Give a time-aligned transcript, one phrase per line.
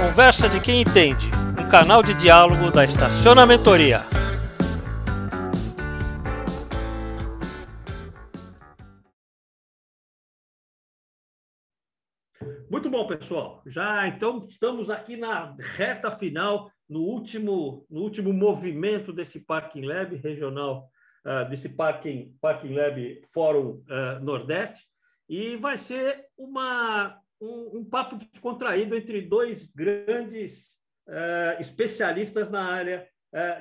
[0.00, 1.26] Conversa de quem entende,
[1.62, 4.00] um canal de diálogo da Estacionamentoria.
[12.70, 13.62] Muito bom, pessoal.
[13.66, 20.16] Já então estamos aqui na reta final, no último, no último movimento desse Parking Lab
[20.16, 20.88] regional,
[21.26, 24.80] uh, desse Parking, Parking Lab Fórum uh, Nordeste,
[25.28, 30.58] e vai ser uma, um, um papo descontraído entre dois grandes
[31.08, 33.06] uh, especialistas na área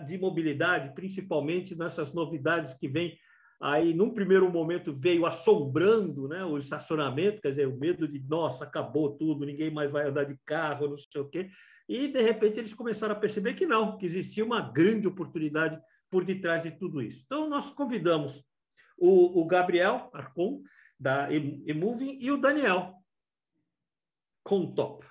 [0.08, 3.16] de mobilidade, principalmente nessas novidades que vêm
[3.62, 8.64] aí num primeiro momento veio assombrando né, o estacionamento, quer dizer, o medo de, nossa,
[8.64, 11.50] acabou tudo, ninguém mais vai andar de carro, não sei o quê.
[11.88, 16.24] E, de repente, eles começaram a perceber que não, que existia uma grande oportunidade por
[16.24, 17.22] detrás de tudo isso.
[17.26, 18.34] Então, nós convidamos
[18.98, 20.62] o, o Gabriel Arcon,
[21.00, 22.94] da eMoving, e o Daniel
[24.50, 25.06] Contop.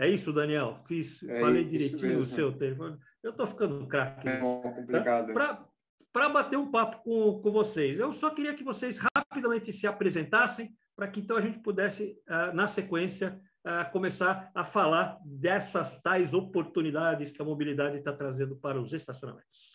[0.00, 0.82] É isso, Daniel?
[0.88, 2.98] Fiz, é falei direitinho o seu telefone.
[3.22, 4.28] Eu estou ficando craque.
[4.28, 5.32] É complicado.
[5.32, 5.68] Tá?
[6.12, 7.98] para bater um papo com, com vocês.
[7.98, 12.54] Eu só queria que vocês rapidamente se apresentassem, para que então a gente pudesse, uh,
[12.54, 18.80] na sequência, uh, começar a falar dessas tais oportunidades que a mobilidade está trazendo para
[18.80, 19.74] os estacionamentos.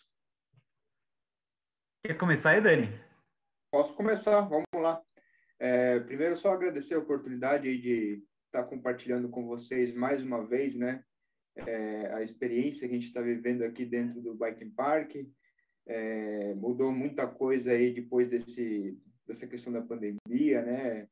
[2.06, 3.00] Quer começar aí, Dani?
[3.70, 4.98] Posso começar, vamos lá.
[5.58, 11.02] É, primeiro, só agradecer a oportunidade de estar compartilhando com vocês mais uma vez, né?
[11.56, 15.14] É, a experiência que a gente está vivendo aqui dentro do Biking Park,
[15.86, 21.08] é, mudou muita coisa aí depois desse, dessa questão da pandemia, né?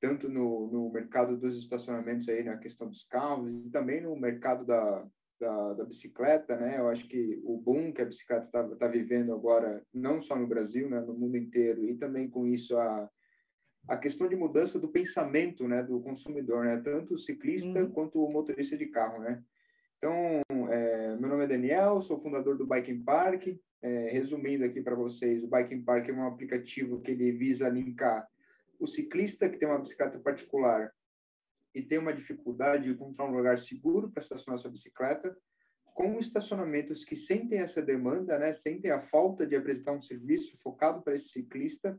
[0.00, 4.64] Tanto no, no mercado dos estacionamentos aí, na questão dos carros, e também no mercado
[4.66, 5.06] da,
[5.40, 6.78] da, da bicicleta, né?
[6.78, 10.46] Eu acho que o boom que a bicicleta está tá vivendo agora, não só no
[10.46, 11.00] Brasil, né?
[11.00, 13.08] No mundo inteiro, e também com isso a,
[13.88, 15.82] a questão de mudança do pensamento, né?
[15.82, 16.80] Do consumidor, né?
[16.82, 17.90] Tanto o ciclista uhum.
[17.90, 19.42] quanto o motorista de carro, né?
[19.98, 23.46] Então, é, meu nome é Daniel, sou fundador do Biking Park,
[23.80, 28.26] é, resumindo aqui para vocês, o Biking Park é um aplicativo que ele visa linkar
[28.78, 30.90] o ciclista que tem uma bicicleta particular
[31.74, 35.36] e tem uma dificuldade de encontrar um lugar seguro para estacionar sua bicicleta,
[35.94, 41.02] com estacionamentos que sentem essa demanda, né, sentem a falta de apresentar um serviço focado
[41.02, 41.98] para esse ciclista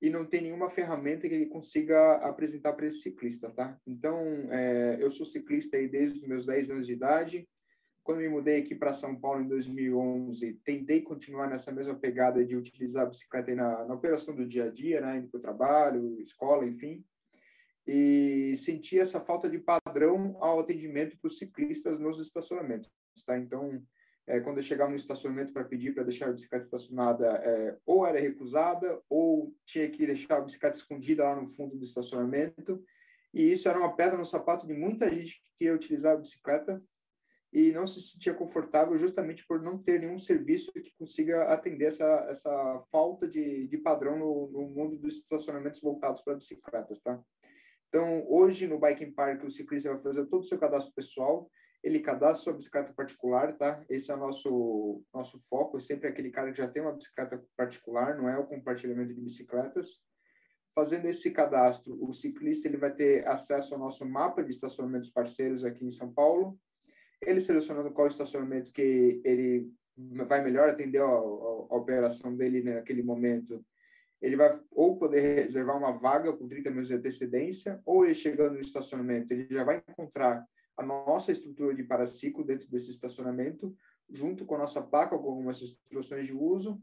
[0.00, 3.76] e não tem nenhuma ferramenta que ele consiga apresentar para esse ciclista, tá?
[3.86, 7.48] Então, é, eu sou ciclista aí desde os meus 10 anos de idade,
[8.04, 12.56] quando me mudei aqui para São Paulo em 2011, tentei continuar nessa mesma pegada de
[12.56, 16.20] utilizar a bicicleta na, na operação do dia a dia, né, indo para o trabalho,
[16.22, 17.04] escola, enfim,
[17.86, 22.90] e senti essa falta de padrão ao atendimento para os ciclistas nos estacionamentos.
[23.26, 23.38] Tá?
[23.38, 23.82] Então,
[24.28, 28.06] é, quando eu chegava no estacionamento para pedir para deixar a bicicleta estacionada, é, ou
[28.06, 32.84] era recusada, ou tinha que deixar a bicicleta escondida lá no fundo do estacionamento,
[33.32, 36.82] e isso era uma pedra no sapato de muita gente que ia utilizar a bicicleta
[37.50, 42.26] e não se sentia confortável justamente por não ter nenhum serviço que consiga atender essa,
[42.30, 47.18] essa falta de, de padrão no, no mundo dos estacionamentos voltados para bicicletas, tá?
[47.88, 51.50] Então, hoje no Biking Park, o ciclista vai fazer todo o seu cadastro pessoal,
[51.88, 53.82] ele cadastra sua bicicleta particular, tá?
[53.88, 57.42] Esse é o nosso, nosso foco, é sempre aquele cara que já tem uma bicicleta
[57.56, 59.86] particular, não é o compartilhamento de bicicletas.
[60.74, 65.64] Fazendo esse cadastro, o ciclista ele vai ter acesso ao nosso mapa de estacionamentos parceiros
[65.64, 66.58] aqui em São Paulo,
[67.22, 69.72] ele selecionando qual estacionamento que ele
[70.26, 73.64] vai melhor atender a, a, a operação dele naquele momento,
[74.20, 78.54] ele vai ou poder reservar uma vaga com 30 minutos de antecedência, ou ele chegando
[78.54, 80.44] no estacionamento, ele já vai encontrar
[80.78, 83.76] a nossa estrutura de paraciclo dentro desse estacionamento,
[84.10, 86.80] junto com a nossa placa com algumas instruções de uso,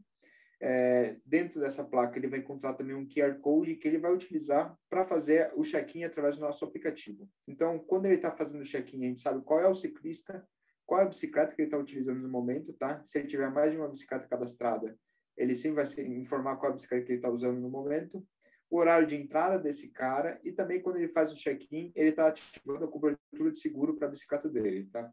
[0.60, 4.76] é, dentro dessa placa, ele vai encontrar também um QR Code que ele vai utilizar
[4.88, 7.28] para fazer o check-in através do nosso aplicativo.
[7.48, 10.46] Então, quando ele está fazendo o check-in, a gente sabe qual é o ciclista,
[10.84, 13.02] qual é a bicicleta que ele está utilizando no momento, tá?
[13.10, 14.96] Se ele tiver mais de uma bicicleta cadastrada,
[15.36, 18.22] ele sim vai informar qual é a bicicleta que ele está usando no momento,
[18.70, 22.28] o horário de entrada desse cara e também quando ele faz o check-in, ele está
[22.28, 25.10] ativando a cobertura de seguro para a bicicleta dele, tá?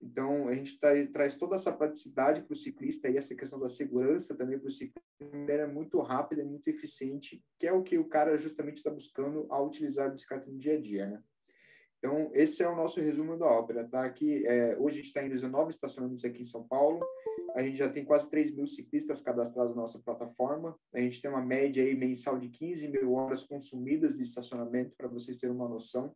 [0.00, 3.70] Então, a gente tá, traz toda essa praticidade para o ciclista e essa questão da
[3.70, 7.98] segurança também para o ciclista de maneira muito rápida muito eficiente, que é o que
[7.98, 11.22] o cara justamente está buscando ao utilizar a bicicleta no dia a dia, né?
[11.98, 14.04] Então, esse é o nosso resumo da ópera, tá?
[14.04, 17.04] Aqui, é, hoje a gente está em 19 estacionamentos aqui em São Paulo,
[17.56, 21.28] a gente já tem quase 3 mil ciclistas cadastrados na nossa plataforma, a gente tem
[21.28, 25.68] uma média aí mensal de 15 mil horas consumidas de estacionamento, para vocês terem uma
[25.68, 26.14] noção.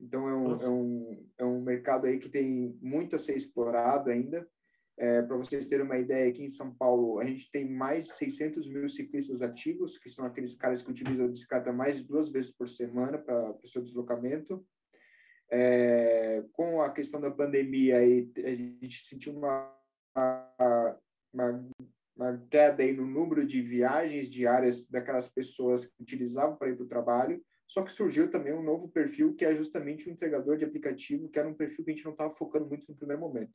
[0.00, 4.10] Então, é um, é um, é um mercado aí que tem muito a ser explorado
[4.10, 4.44] ainda.
[4.98, 8.18] É, Para vocês terem uma ideia, aqui em São Paulo, a gente tem mais de
[8.18, 12.30] 600 mil ciclistas ativos, que são aqueles caras que utilizam a bicicleta mais de duas
[12.30, 14.62] vezes por semana para o seu deslocamento.
[15.50, 19.72] É, com a questão da pandemia, aí, a gente sentiu uma,
[21.34, 21.68] uma,
[22.16, 26.84] uma queda aí no número de viagens diárias daquelas pessoas que utilizavam para ir para
[26.84, 30.56] o trabalho, só que surgiu também um novo perfil, que é justamente o um entregador
[30.56, 33.20] de aplicativo, que era um perfil que a gente não estava focando muito no primeiro
[33.20, 33.52] momento.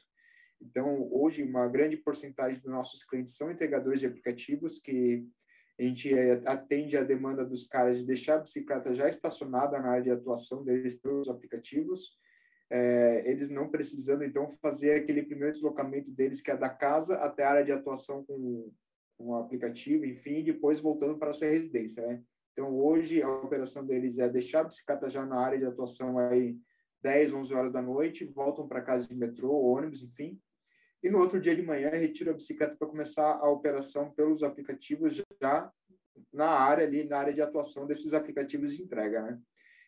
[0.61, 5.27] Então, hoje, uma grande porcentagem dos nossos clientes são entregadores de aplicativos, que
[5.77, 9.89] a gente eh, atende a demanda dos caras de deixar a bicicleta já estacionada na
[9.89, 12.01] área de atuação deles pelos aplicativos,
[12.69, 17.43] é, eles não precisando, então, fazer aquele primeiro deslocamento deles, que é da casa até
[17.43, 18.71] a área de atuação com,
[19.17, 22.21] com o aplicativo, enfim, depois voltando para a sua residência, né?
[22.53, 26.57] Então, hoje, a operação deles é deixar a bicicleta já na área de atuação aí
[27.03, 30.39] 10, 11 horas da noite, voltam para casa de metrô, ônibus, enfim.
[31.05, 35.15] E no outro dia de manhã, retiro a bicicleta para começar a operação pelos aplicativos
[35.39, 35.71] já
[36.33, 39.39] na área ali, na área de atuação desses aplicativos de entrega, né?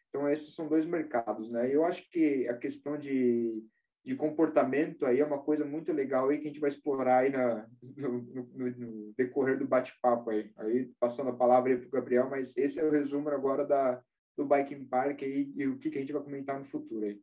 [0.10, 1.74] Então, esses são dois mercados, né?
[1.74, 3.64] Eu acho que a questão de
[4.06, 7.30] de comportamento aí é uma coisa muito legal aí que a gente vai explorar aí
[7.30, 7.68] na,
[7.98, 10.50] no, no, no decorrer do bate-papo aí.
[10.56, 14.02] Aí passando a palavra aí para o Gabriel, mas esse é o resumo agora da,
[14.38, 17.20] do Biking Park aí e o que, que a gente vai comentar no futuro aí.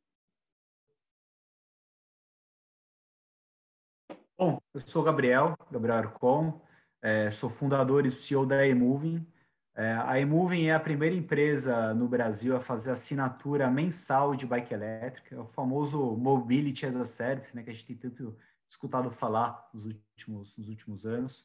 [4.44, 6.60] Bom, eu sou Gabriel, Gabriel Arcon,
[7.00, 9.26] é, sou fundador e CEO da eMoving,
[9.74, 14.74] é, a eMoving é a primeira empresa no Brasil a fazer assinatura mensal de bike
[14.74, 18.36] elétrica, é o famoso Mobility as a Service, né, que a gente tem tanto
[18.70, 21.44] escutado falar nos últimos, nos últimos anos.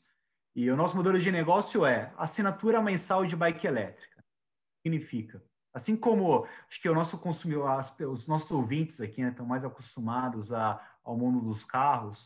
[0.53, 4.21] E o nosso modelo de negócio é assinatura mensal de bike elétrica.
[4.83, 5.41] Significa,
[5.73, 10.51] assim como acho que o nosso consumidor, os nossos ouvintes aqui né, estão mais acostumados
[10.51, 12.19] a, ao mundo dos carros,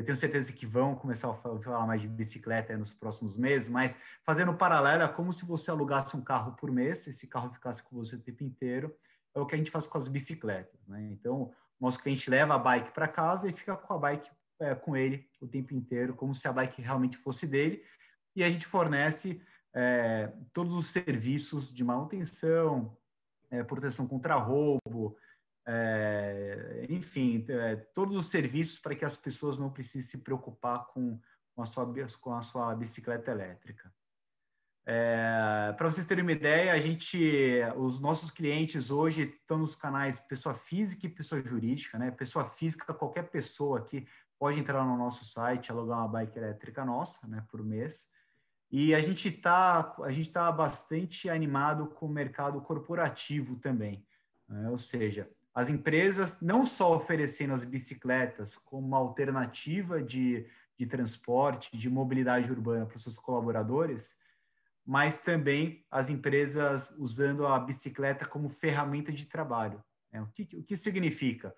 [0.00, 3.94] eu tenho certeza que vão começar a falar mais de bicicleta nos próximos meses, mas
[4.24, 7.96] fazendo paralelo, é como se você alugasse um carro por mês, esse carro ficasse com
[7.96, 8.94] você o tempo inteiro,
[9.34, 10.80] é o que a gente faz com as bicicletas.
[10.88, 11.10] Né?
[11.12, 14.28] Então, nosso cliente leva a bike para casa e fica com a bike
[14.60, 17.84] é, com ele o tempo inteiro, como se a bike realmente fosse dele,
[18.34, 19.40] e a gente fornece
[19.74, 22.96] é, todos os serviços de manutenção,
[23.50, 25.16] é, proteção contra roubo,
[25.66, 31.18] é, enfim, é, todos os serviços para que as pessoas não precisem se preocupar com,
[31.54, 31.86] com, a, sua,
[32.20, 33.92] com a sua bicicleta elétrica.
[34.86, 37.16] É, para vocês terem uma ideia, a gente,
[37.76, 42.10] os nossos clientes hoje estão nos canais pessoa física e pessoa jurídica, né?
[42.10, 44.06] Pessoa física, qualquer pessoa aqui
[44.38, 47.94] pode entrar no nosso site, alugar uma bike elétrica nossa, né, por mês.
[48.72, 54.02] E a gente está a gente tá bastante animado com o mercado corporativo também,
[54.48, 54.70] né?
[54.70, 60.46] ou seja, as empresas não só oferecendo as bicicletas como uma alternativa de,
[60.78, 64.00] de transporte, de mobilidade urbana para os seus colaboradores,
[64.86, 69.82] mas também as empresas usando a bicicleta como ferramenta de trabalho.
[70.12, 70.20] Né?
[70.22, 71.54] O, que, o que significa?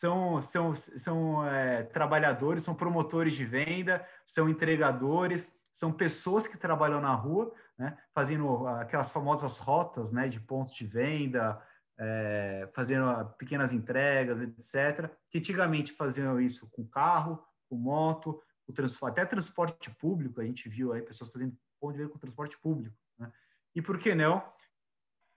[0.00, 5.42] São, são, são é, trabalhadores, são promotores de venda, são entregadores,
[5.78, 10.86] são pessoas que trabalham na rua, né, fazendo aquelas famosas rotas né, de pontos de
[10.86, 11.60] venda,
[12.00, 15.10] é, fazendo pequenas entregas, etc.
[15.30, 20.68] Que antigamente faziam isso com carro, com moto, com transporte, até transporte público, a gente
[20.68, 22.96] viu aí pessoas fazendo pão de ver com transporte público.
[23.18, 23.30] Né?
[23.74, 24.42] E por que não?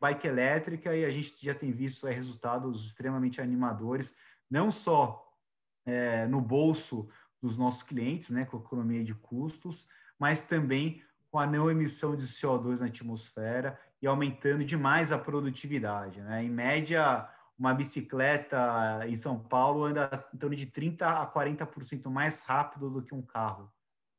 [0.01, 4.07] Bike elétrica, e a gente já tem visto aí, resultados extremamente animadores,
[4.49, 5.29] não só
[5.85, 7.09] é, no bolso
[7.41, 9.75] dos nossos clientes, né, com a economia de custos,
[10.17, 16.19] mas também com a não emissão de CO2 na atmosfera e aumentando demais a produtividade.
[16.19, 16.43] Né?
[16.43, 17.25] Em média,
[17.57, 23.01] uma bicicleta em São Paulo anda em torno de 30% a 40% mais rápido do
[23.01, 23.71] que um carro.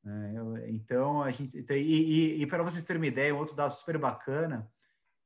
[0.03, 0.71] Né?
[0.71, 1.67] Então, a gente.
[1.69, 4.67] E, e, e para vocês terem uma ideia, um outro dado super bacana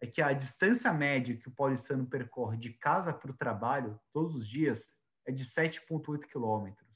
[0.00, 4.34] é que a distância média que o paulistano percorre de casa para o trabalho todos
[4.34, 4.76] os dias
[5.24, 6.88] é de 7,8 quilômetros.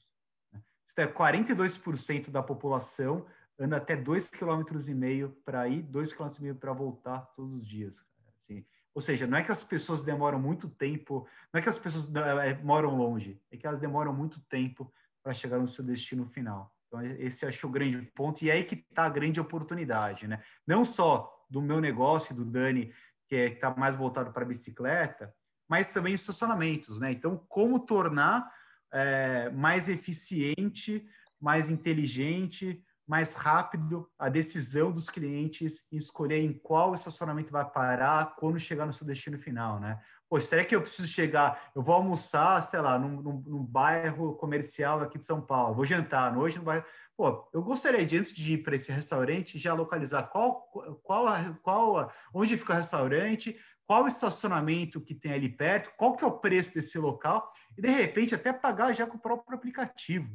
[0.51, 0.59] Né?
[0.89, 3.25] Isso é 42% da população
[3.59, 7.93] anda até 2,5 km para ir, 2,5 km para voltar todos os dias.
[8.27, 8.65] Assim.
[8.95, 12.05] Ou seja, não é que as pessoas demoram muito tempo, não é que as pessoas
[12.15, 14.91] é, moram longe, é que elas demoram muito tempo
[15.23, 16.71] para chegar no seu destino final.
[16.87, 20.27] Então, esse acho é o grande ponto, e é aí que está a grande oportunidade,
[20.27, 20.43] né?
[20.67, 22.93] Não só do meu negócio, do Dani,
[23.27, 25.33] que é, está mais voltado para bicicleta,
[25.67, 27.11] mas também estacionamentos, né?
[27.11, 28.47] Então, como tornar
[28.91, 31.03] é, mais eficiente,
[31.41, 38.35] mais inteligente, mais rápido a decisão dos clientes em escolher em qual estacionamento vai parar
[38.37, 39.99] quando chegar no seu destino final, né?
[40.29, 41.71] Pô, será que eu preciso chegar?
[41.75, 45.85] Eu vou almoçar, sei lá, num, num, num bairro comercial aqui de São Paulo, vou
[45.85, 46.85] jantar noite no bairro.
[47.15, 50.61] Pô, eu gostaria de, antes de ir para esse restaurante, já localizar qual,
[51.03, 51.27] qual,
[51.61, 53.55] qual, onde fica o restaurante,
[53.85, 57.89] qual estacionamento que tem ali perto, qual que é o preço desse local, e de
[57.89, 60.27] repente até pagar já com o próprio aplicativo.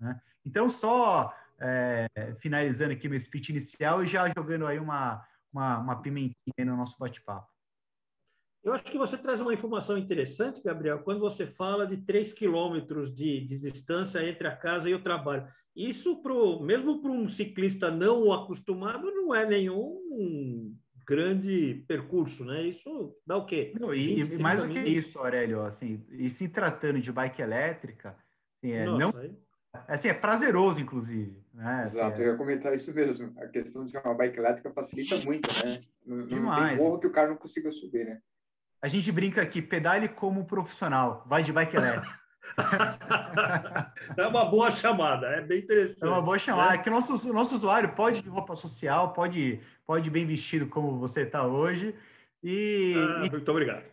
[0.00, 0.20] Né?
[0.44, 2.06] Então, só é,
[2.40, 6.96] finalizando aqui meu speech inicial e já jogando aí uma, uma, uma pimentinha no nosso
[6.98, 7.48] bate-papo.
[8.64, 13.14] Eu acho que você traz uma informação interessante, Gabriel, quando você fala de 3 quilômetros
[13.14, 15.46] de, de, distância entre a casa e o trabalho.
[15.76, 20.74] Isso, pro, mesmo para um ciclista não acostumado, não é nenhum
[21.06, 22.68] grande percurso, né?
[22.68, 23.74] Isso dá o quê?
[23.78, 28.16] Não, e, e mais do que isso, Aurélio, assim, e se tratando de bike elétrica,
[28.56, 29.30] assim, é, Nossa, não, aí...
[29.88, 31.36] assim, é prazeroso, inclusive.
[31.52, 31.90] Né?
[31.92, 33.32] Exato, assim, eu ia comentar isso mesmo.
[33.40, 35.82] A questão de uma bike elétrica facilita muito, né?
[36.06, 36.60] Não, Demais.
[36.60, 38.18] não tem morro que o cara não consiga subir, né?
[38.82, 42.24] A gente brinca aqui, pedale como profissional, vai de bike elétrica.
[44.16, 46.02] é uma boa chamada, é bem interessante.
[46.02, 46.70] É uma boa chamada.
[46.70, 46.76] Né?
[46.76, 50.26] É que o nosso, nosso usuário pode ir de roupa social, pode, pode ir bem
[50.26, 51.94] vestido como você está hoje.
[52.42, 53.84] E, ah, e, muito obrigado.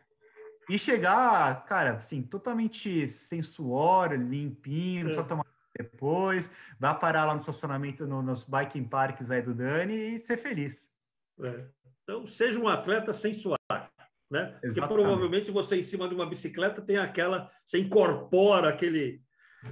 [0.70, 5.16] E chegar, cara, assim, totalmente sem suor, limpinho, é.
[5.16, 5.46] só tomar
[5.78, 6.46] depois,
[6.80, 10.76] vai parar lá no estacionamento, no, nos biking parks aí do Dani e ser feliz.
[11.42, 11.66] É.
[12.04, 13.62] Então, seja um atleta sem suar
[14.32, 14.58] né?
[14.62, 19.20] Porque provavelmente você em cima de uma bicicleta tem aquela, você incorpora aquele,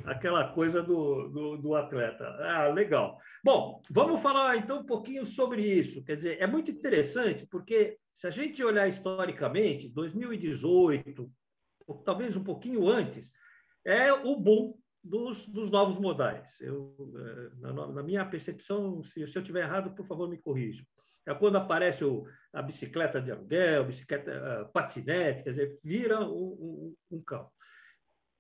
[0.04, 2.26] aquela coisa do, do, do, atleta.
[2.42, 3.18] Ah, legal.
[3.42, 6.04] Bom, vamos falar então um pouquinho sobre isso.
[6.04, 11.32] Quer dizer, é muito interessante porque se a gente olhar historicamente, 2018,
[11.88, 13.26] ou talvez um pouquinho antes,
[13.86, 16.44] é o boom dos, dos novos modais.
[16.60, 20.84] Eu, eh, na, na minha percepção, se, se eu estiver errado, por favor, me corrija.
[21.26, 26.96] É quando aparece o, a bicicleta de aluguel, bicicleta uh, patinete, quer dizer, vira um,
[27.12, 27.52] um, um carro.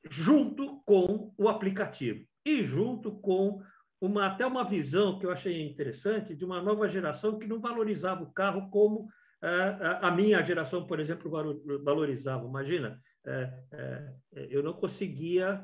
[0.09, 3.61] Junto com o aplicativo e junto com
[4.01, 8.23] uma, até uma visão que eu achei interessante de uma nova geração que não valorizava
[8.23, 11.29] o carro como uh, a minha geração, por exemplo,
[11.83, 12.47] valorizava.
[12.47, 12.99] Imagina,
[14.49, 15.61] eu não conseguia,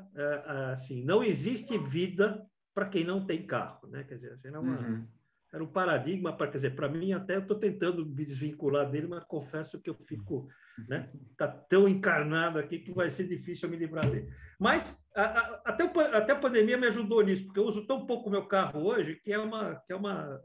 [0.74, 2.46] assim, não existe vida
[2.76, 4.04] para quem não tem carro, né?
[4.04, 5.06] Quer dizer, assim, é uma, uhum.
[5.50, 9.06] era um paradigma para quer dizer para mim até eu estou tentando me desvincular dele
[9.06, 10.46] mas confesso que eu fico
[10.86, 14.30] né tá tão encarnado aqui que vai ser difícil eu me livrar dele.
[14.60, 18.28] Mas a, a, até até a pandemia me ajudou nisso porque eu uso tão pouco
[18.28, 20.38] meu carro hoje que é uma que é uma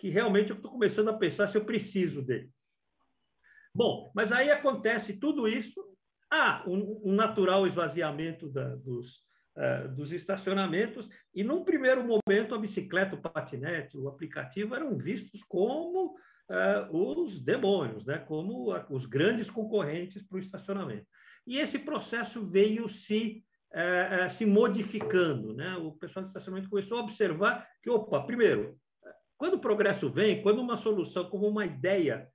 [0.00, 2.50] que realmente eu estou começando a pensar se eu preciso dele.
[3.72, 5.80] Bom mas aí acontece tudo isso
[6.30, 9.06] ah um, natural esvaziamento da, dos
[9.58, 15.40] uh, dos estacionamentos, e num primeiro momento a bicicleta, o patinete, o aplicativo eram vistos
[15.48, 18.18] como uh, os demônios, né?
[18.18, 21.06] como os grandes concorrentes para o estacionamento.
[21.46, 23.42] E esse processo veio se,
[23.72, 25.54] uh, se modificando.
[25.54, 25.76] Né?
[25.76, 28.76] O pessoal do estacionamento começou a observar que, opa, primeiro,
[29.36, 32.26] quando o progresso vem, quando uma solução como uma ideia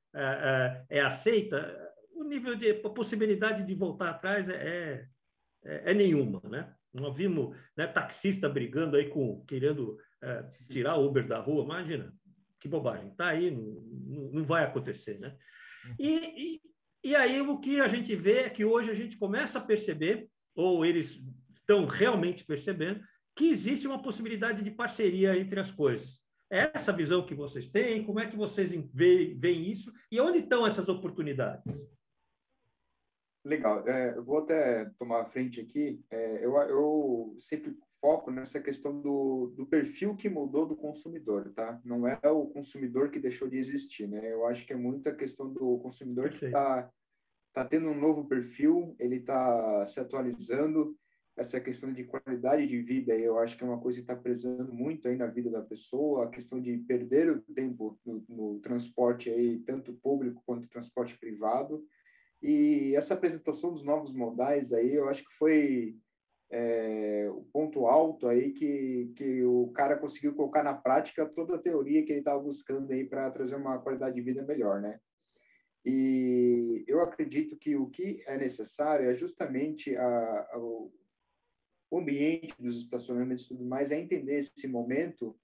[0.89, 1.82] é aceita,
[2.23, 5.05] o nível de a possibilidade de voltar atrás é,
[5.63, 6.73] é, é nenhuma, né?
[6.93, 11.63] Nós vimos né, taxista brigando aí com querendo é, tirar o Uber da rua.
[11.63, 12.13] Imagina,
[12.61, 13.09] que bobagem.
[13.09, 15.35] Está aí, não, não, vai acontecer, né?
[15.99, 16.61] E, e,
[17.03, 20.27] e, aí o que a gente vê é que hoje a gente começa a perceber,
[20.55, 21.09] ou eles
[21.57, 23.01] estão realmente percebendo,
[23.35, 26.07] que existe uma possibilidade de parceria entre as coisas.
[26.51, 28.03] É essa visão que vocês têm?
[28.03, 29.91] Como é que vocês veem isso?
[30.11, 31.63] E onde estão essas oportunidades?
[33.45, 33.87] Legal.
[33.87, 36.01] É, eu vou até tomar a frente aqui.
[36.09, 41.79] É, eu, eu sempre foco nessa questão do, do perfil que mudou do consumidor, tá?
[41.83, 44.31] Não é o consumidor que deixou de existir, né?
[44.31, 46.89] Eu acho que é muito a questão do consumidor que está
[47.53, 50.95] tá tendo um novo perfil, ele está se atualizando.
[51.35, 54.71] Essa questão de qualidade de vida, eu acho que é uma coisa que está prezando
[54.71, 56.25] muito aí na vida da pessoa.
[56.25, 61.83] A questão de perder o tempo no, no transporte aí, tanto público quanto transporte privado
[62.43, 65.95] e essa apresentação dos novos modais aí, eu acho que foi
[66.51, 71.61] é, o ponto alto aí que, que o cara conseguiu colocar na prática toda a
[71.61, 74.99] teoria que ele estava buscando aí para trazer uma qualidade de vida melhor, né?
[75.85, 80.91] E eu acredito que o que é necessário é justamente a, a, o
[81.97, 85.35] ambiente dos estacionamentos e tudo mais, é entender esse momento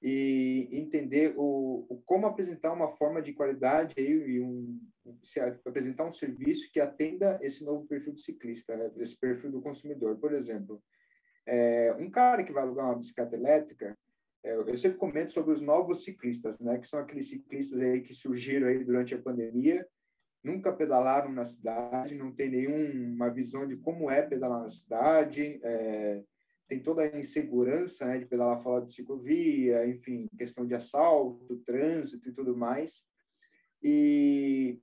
[0.00, 4.78] e entender o, o, como apresentar uma forma de qualidade e um,
[5.32, 8.90] se apresentar um serviço que atenda esse novo perfil do ciclista, né?
[8.98, 10.16] esse perfil do consumidor.
[10.16, 10.80] Por exemplo,
[11.46, 13.96] é, um cara que vai alugar uma bicicleta elétrica,
[14.44, 16.78] é, eu sempre comento sobre os novos ciclistas, né?
[16.78, 19.84] Que são aqueles ciclistas aí que surgiram aí durante a pandemia,
[20.44, 26.22] nunca pedalaram na cidade, não tem nenhuma visão de como é pedalar na cidade, é,
[26.68, 32.28] tem toda a insegurança né, de pedalar fora de ciclovia, enfim, questão de assalto, trânsito
[32.28, 32.90] e tudo mais.
[33.82, 34.78] E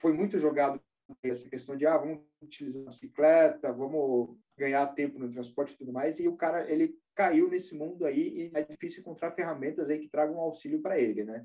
[0.00, 0.80] foi muito jogado
[1.22, 5.92] essa questão de, ah, vamos utilizar a bicicleta, vamos ganhar tempo no transporte e tudo
[5.92, 9.98] mais, e o cara, ele caiu nesse mundo aí e é difícil encontrar ferramentas aí
[9.98, 11.44] que tragam auxílio para ele, né?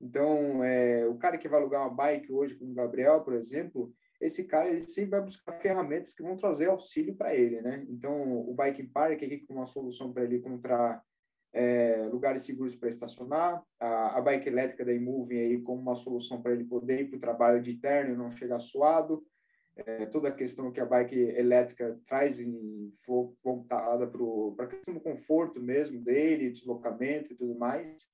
[0.00, 3.92] Então, é, o cara que vai alugar uma bike hoje, como o Gabriel, por exemplo,
[4.22, 7.84] esse cara ele sempre vai buscar ferramentas que vão trazer auxílio para ele, né?
[7.88, 11.02] Então, o Bike Park aqui com uma solução para ele encontrar
[11.52, 16.40] é, lugares seguros para estacionar, a, a bike elétrica da Immoving aí como uma solução
[16.40, 19.22] para ele poder ir para o trabalho de terno e não chegar suado,
[19.76, 22.92] é, toda a questão que a bike elétrica traz em,
[23.42, 28.11] voltada para a questão do conforto mesmo dele, deslocamento e tudo mais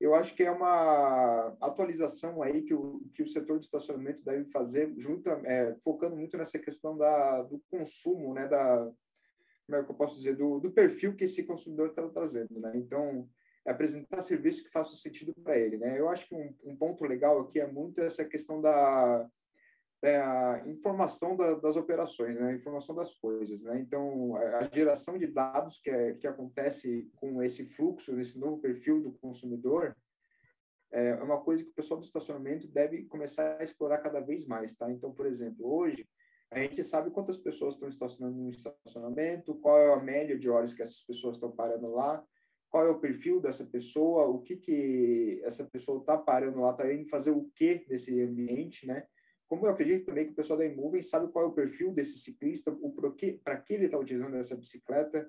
[0.00, 4.50] eu acho que é uma atualização aí que o, que o setor de estacionamento deve
[4.50, 8.90] fazer, junto, é, focando muito nessa questão da, do consumo, né, da,
[9.66, 12.72] como é que eu posso dizer, do, do perfil que esse consumidor está trazendo, né?
[12.74, 13.28] Então,
[13.66, 15.98] é apresentar serviços que façam sentido para ele, né?
[15.98, 19.28] Eu acho que um, um ponto legal aqui é muito essa questão da
[20.02, 22.50] é a informação da, das operações, né?
[22.50, 23.60] a informação das coisas.
[23.62, 23.80] Né?
[23.80, 29.02] Então, a geração de dados que, é, que acontece com esse fluxo, esse novo perfil
[29.02, 29.96] do consumidor,
[30.90, 34.74] é uma coisa que o pessoal do estacionamento deve começar a explorar cada vez mais.
[34.76, 34.90] Tá?
[34.90, 36.06] Então, por exemplo, hoje,
[36.50, 40.72] a gente sabe quantas pessoas estão estacionando no estacionamento, qual é a média de horas
[40.72, 42.24] que essas pessoas estão parando lá,
[42.70, 46.90] qual é o perfil dessa pessoa, o que, que essa pessoa está parando lá, está
[46.92, 49.06] indo fazer o que nesse ambiente, né?
[49.48, 52.18] Como eu acredito também que o pessoal da Immoving sabe qual é o perfil desse
[52.20, 52.70] ciclista,
[53.42, 55.28] para que ele está utilizando essa bicicleta,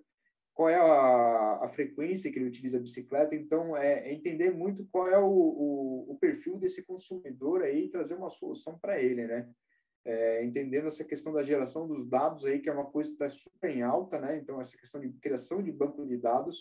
[0.54, 3.34] qual é a, a, frequência que ele utiliza a bicicleta.
[3.34, 7.90] Então, é, é entender muito qual é o, o, o, perfil desse consumidor aí e
[7.90, 9.50] trazer uma solução para ele, né?
[10.04, 13.30] É, entendendo essa questão da geração dos dados aí, que é uma coisa que está
[13.30, 14.38] super em alta, né?
[14.38, 16.58] Então, essa questão de criação de banco de dados,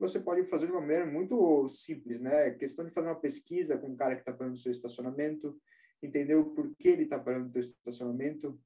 [0.00, 2.50] você pode fazer de uma maneira muito simples, né?
[2.52, 5.56] questão de fazer uma pesquisa com o cara que está fazendo o seu estacionamento,
[6.02, 8.58] entender o porquê ele está parando no estacionamento,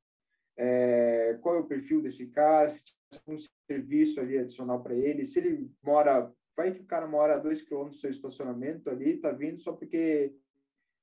[0.57, 5.33] é, qual é o perfil desse cara, se tem um serviço ali adicional para ele,
[5.33, 9.13] se ele mora, vai que o cara mora a dois quilômetros do seu estacionamento ali,
[9.13, 10.35] está vindo só porque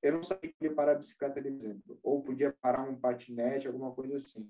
[0.02, 2.98] eu não sabia que ele ia parar a bicicleta, por exemplo, ou podia parar um
[2.98, 4.48] patinete, alguma coisa assim.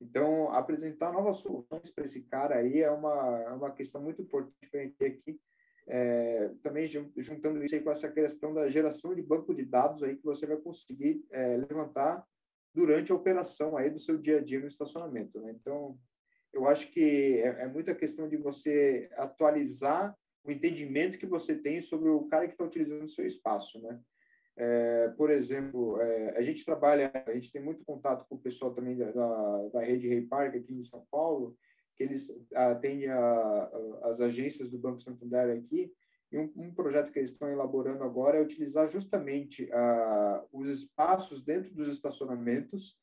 [0.00, 4.68] Então, apresentar novas soluções para esse cara aí é uma, é uma questão muito importante
[4.70, 5.40] para a gente ter aqui,
[5.86, 10.24] é, também juntando isso com essa questão da geração de banco de dados aí que
[10.24, 12.24] você vai conseguir é, levantar
[12.74, 15.54] durante a operação aí do seu dia a dia no estacionamento, né?
[15.60, 15.96] Então,
[16.52, 21.82] eu acho que é, é muita questão de você atualizar o entendimento que você tem
[21.82, 24.00] sobre o cara que está utilizando o seu espaço, né?
[24.56, 28.72] É, por exemplo, é, a gente trabalha, a gente tem muito contato com o pessoal
[28.72, 31.56] também da, da, da rede Rei aqui em São Paulo,
[31.96, 35.92] que eles atendem a, a, as agências do Banco Santander aqui,
[36.32, 41.44] e um, um, projeto que eles estão elaborando agora é utilizar justamente a, os espaços
[41.44, 42.96] dentro dos estacionamentos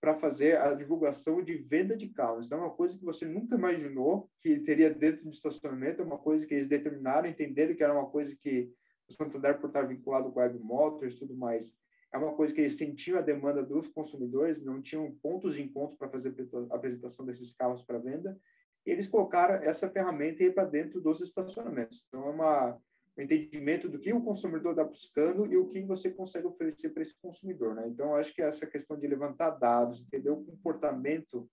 [0.00, 2.46] para fazer a divulgação de venda de carros.
[2.46, 6.18] Então, é uma coisa que você nunca imaginou que teria dentro do estacionamento, é uma
[6.18, 8.70] coisa que eles determinaram, entenderam que era uma coisa que
[9.08, 11.66] o Santander, por estar vinculado com a Web Motors e tudo mais,
[12.12, 15.96] é uma coisa que eles sentiam a demanda dos consumidores, não tinham pontos de encontro
[15.96, 16.34] para fazer
[16.70, 18.38] a apresentação desses carros para venda,
[18.86, 22.02] e eles colocaram essa ferramenta aí para dentro dos estacionamentos.
[22.08, 22.78] Então, é uma,
[23.18, 27.02] um entendimento do que o consumidor está buscando e o que você consegue oferecer para
[27.02, 27.74] esse consumidor.
[27.74, 27.86] Né?
[27.88, 31.46] Então, acho que essa questão de levantar dados, entender o comportamento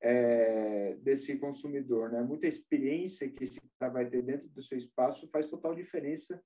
[0.00, 2.22] é, desse consumidor, né?
[2.22, 6.40] muita experiência que esse cara vai ter dentro do seu espaço faz total diferença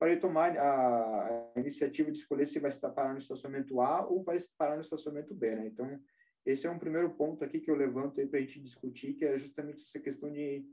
[0.00, 4.42] para ele tomar a, iniciativa de escolher se vai parar no estacionamento A ou vai
[4.56, 5.66] parar no estacionamento B, né?
[5.66, 6.00] Então,
[6.46, 9.38] esse é um primeiro ponto aqui que eu levanto para a gente discutir, que é
[9.38, 10.64] justamente essa questão de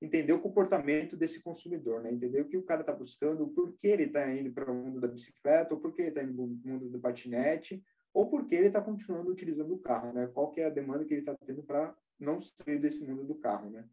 [0.00, 2.12] entender o comportamento desse consumidor, né?
[2.12, 5.00] Entender o que o cara está buscando, por que ele está indo para o mundo
[5.00, 7.82] da bicicleta, ou por que ele está indo para o mundo do patinete,
[8.14, 10.28] ou por que ele está continuando utilizando o carro, né?
[10.28, 13.34] Qual que é a demanda que ele está tendo para não sair desse mundo do
[13.34, 13.84] carro, né?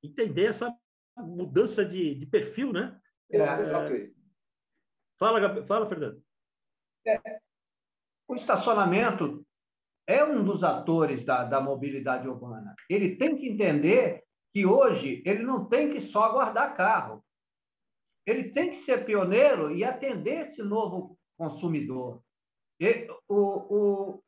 [0.00, 0.72] Entender essa
[1.18, 3.00] mudança de, de perfil, né?
[3.30, 4.10] É, é...
[5.18, 6.22] Fala, fala, Fernando.
[7.06, 7.20] É,
[8.28, 9.44] o estacionamento
[10.06, 12.74] é um dos atores da, da mobilidade urbana.
[12.88, 17.22] Ele tem que entender que hoje ele não tem que só guardar carro.
[18.26, 22.22] Ele tem que ser pioneiro e atender esse novo consumidor.
[23.28, 24.22] O, o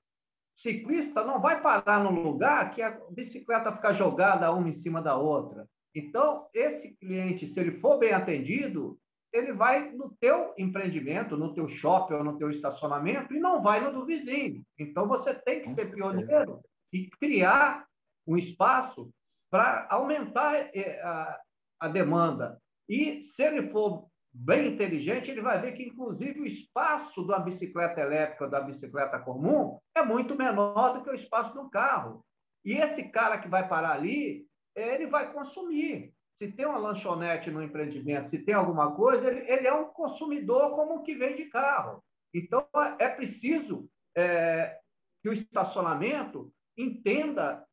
[0.62, 5.16] ciclista não vai parar num lugar que a bicicleta fica jogada uma em cima da
[5.16, 5.66] outra.
[5.98, 8.96] Então, esse cliente, se ele for bem atendido,
[9.32, 13.80] ele vai no teu empreendimento, no teu shopping ou no teu estacionamento e não vai
[13.80, 14.62] no do vizinho.
[14.78, 16.60] Então, você tem que ser pioneiro
[16.92, 17.84] e criar
[18.26, 19.10] um espaço
[19.50, 21.40] para aumentar eh, a,
[21.80, 22.58] a demanda.
[22.88, 28.00] E se ele for bem inteligente, ele vai ver que, inclusive, o espaço da bicicleta
[28.00, 32.24] elétrica da bicicleta comum é muito menor do que o espaço do carro.
[32.64, 34.47] E esse cara que vai parar ali,
[34.82, 36.12] ele vai consumir.
[36.38, 40.70] Se tem uma lanchonete no empreendimento, se tem alguma coisa, ele, ele é um consumidor
[40.76, 42.02] como o que vende carro.
[42.32, 42.66] Então,
[42.98, 44.78] é preciso é,
[45.22, 47.66] que o estacionamento entenda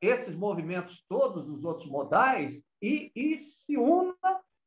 [0.00, 4.14] esses movimentos todos dos outros modais e, e se una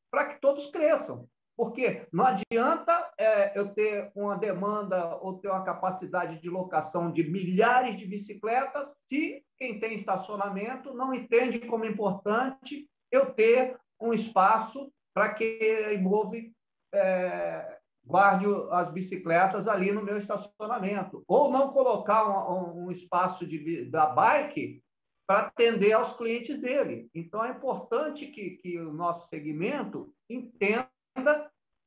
[0.09, 1.27] para que todos cresçam.
[1.57, 7.23] Porque não adianta é, eu ter uma demanda ou ter uma capacidade de locação de
[7.23, 14.91] milhares de bicicletas se quem tem estacionamento não entende como importante eu ter um espaço
[15.13, 16.51] para que a Imove
[16.93, 21.23] é, guarde as bicicletas ali no meu estacionamento.
[21.27, 24.83] Ou não colocar um, um espaço de, da bike
[25.27, 27.09] para atender aos clientes dele.
[27.13, 30.87] Então, é importante que, que o nosso segmento entenda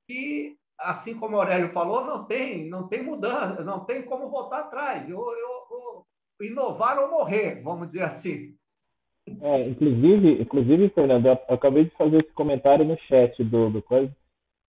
[0.07, 4.61] que, assim como o Aurélio falou, não tem, não tem mudança, não tem como voltar
[4.61, 5.09] atrás.
[5.09, 6.05] Eu, eu,
[6.41, 8.55] eu inovar ou morrer, vamos dizer assim.
[9.43, 14.11] É, inclusive, inclusive, Fernando, eu acabei de fazer esse comentário no chat do, do coisa,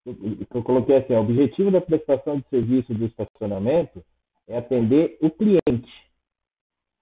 [0.04, 4.04] que eu coloquei assim, o objetivo da prestação de serviço do estacionamento
[4.46, 6.10] é atender o cliente.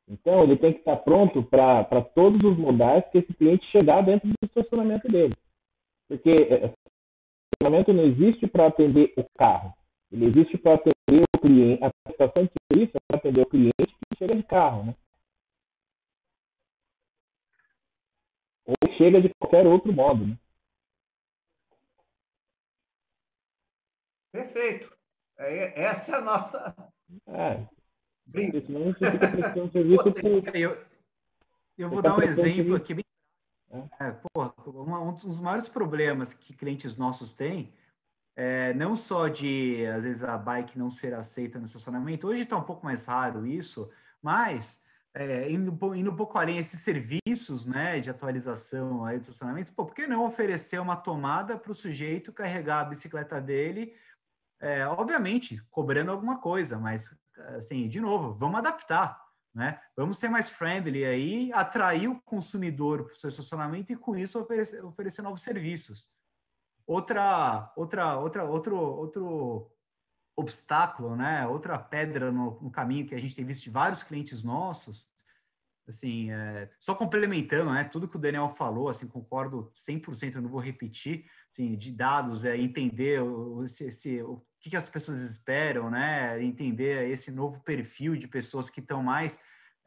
[0.09, 4.29] Então, ele tem que estar pronto para todos os modais que esse cliente chegar dentro
[4.29, 5.35] do estacionamento dele.
[6.09, 6.73] Porque
[7.59, 9.75] estacionamento não existe para atender o carro.
[10.13, 11.85] Ele existe para atender o cliente.
[11.85, 14.95] A prestação de serviço é para atender o cliente que chega de carro, né?
[18.67, 20.39] Ou chega de qualquer outro modo, né?
[24.33, 24.97] Perfeito.
[25.39, 26.93] É, essa é a nossa.
[27.29, 27.67] É.
[28.67, 30.03] Senão você fica prestando serviço.
[30.55, 30.85] Eu,
[31.79, 33.08] eu vou dar um exemplo aqui bem.
[34.01, 37.73] É, porra, um dos maiores problemas que clientes nossos têm
[38.39, 42.57] é, não só de, às vezes, a bike não ser aceita no estacionamento, hoje está
[42.57, 43.91] um pouco mais raro isso,
[44.23, 44.65] mas
[45.13, 49.85] é, indo, indo um pouco além, esses serviços né, de atualização aí do estacionamento, pô,
[49.85, 53.93] por que não oferecer uma tomada para o sujeito carregar a bicicleta dele,
[54.61, 57.03] é, obviamente, cobrando alguma coisa, mas,
[57.57, 59.21] assim, de novo, vamos adaptar,
[59.59, 59.79] né?
[59.97, 64.39] Vamos ser mais friendly aí, atrair o consumidor para o seu estacionamento e, com isso,
[64.39, 66.01] oferecer, oferecer novos serviços.
[66.87, 69.71] Outra, outra, outra, outro, outro
[70.37, 71.45] obstáculo, né?
[71.49, 75.05] Outra pedra no, no, caminho que a gente tem visto de vários clientes nossos,
[75.89, 77.83] assim, é, só complementando, né?
[77.93, 82.45] Tudo que o Daniel falou, assim, concordo 100%, eu não vou repetir, assim, de dados,
[82.45, 86.41] é entender o, o que, que as pessoas esperam, né?
[86.45, 89.33] Entender esse novo perfil de pessoas que estão mais,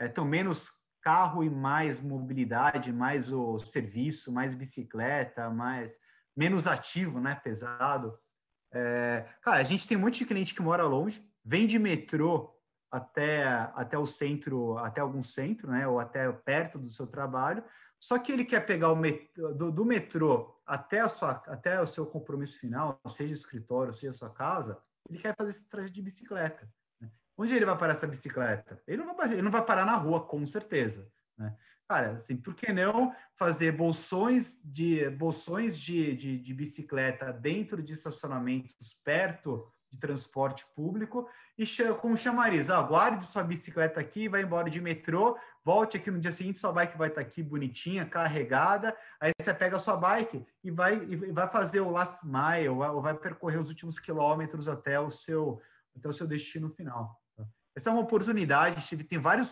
[0.02, 0.58] é, menos
[1.02, 5.92] carro e mais mobilidade, mais o serviço, mais bicicleta, mais
[6.36, 7.40] menos ativo, né?
[7.44, 8.14] Pesado.
[8.74, 12.56] É, cara, a gente tem um monte de cliente que mora longe, vem de metrô
[12.92, 13.44] até,
[13.76, 15.88] até o centro, até algum centro, né?
[15.88, 17.64] Ou até perto do seu trabalho.
[18.02, 21.88] Só que ele quer pegar o metrô, do, do, metrô até, a sua, até o
[21.94, 24.78] seu compromisso final, seja escritório, seja sua casa,
[25.10, 26.68] ele quer fazer esse trajeto de bicicleta.
[27.42, 28.80] Onde ele vai parar essa bicicleta?
[28.88, 31.08] Ele não vai, ele não vai parar na rua, com certeza.
[31.36, 31.52] Né?
[31.90, 37.94] Cara, assim, por que não fazer bolsões de bolsões de, de, de bicicleta dentro de
[37.94, 38.72] estacionamentos
[39.04, 41.28] perto de transporte público
[41.58, 46.20] e com chamariz, ah, guarde sua bicicleta aqui, vai embora de metrô, volte aqui no
[46.20, 50.46] dia seguinte, sua bike vai estar aqui bonitinha, carregada, aí você pega a sua bike
[50.64, 55.00] e vai, e vai fazer o last mile, ou vai percorrer os últimos quilômetros até
[55.00, 55.60] o seu,
[55.98, 57.21] até o seu destino final.
[57.76, 59.50] Essa é uma oportunidade, tem vários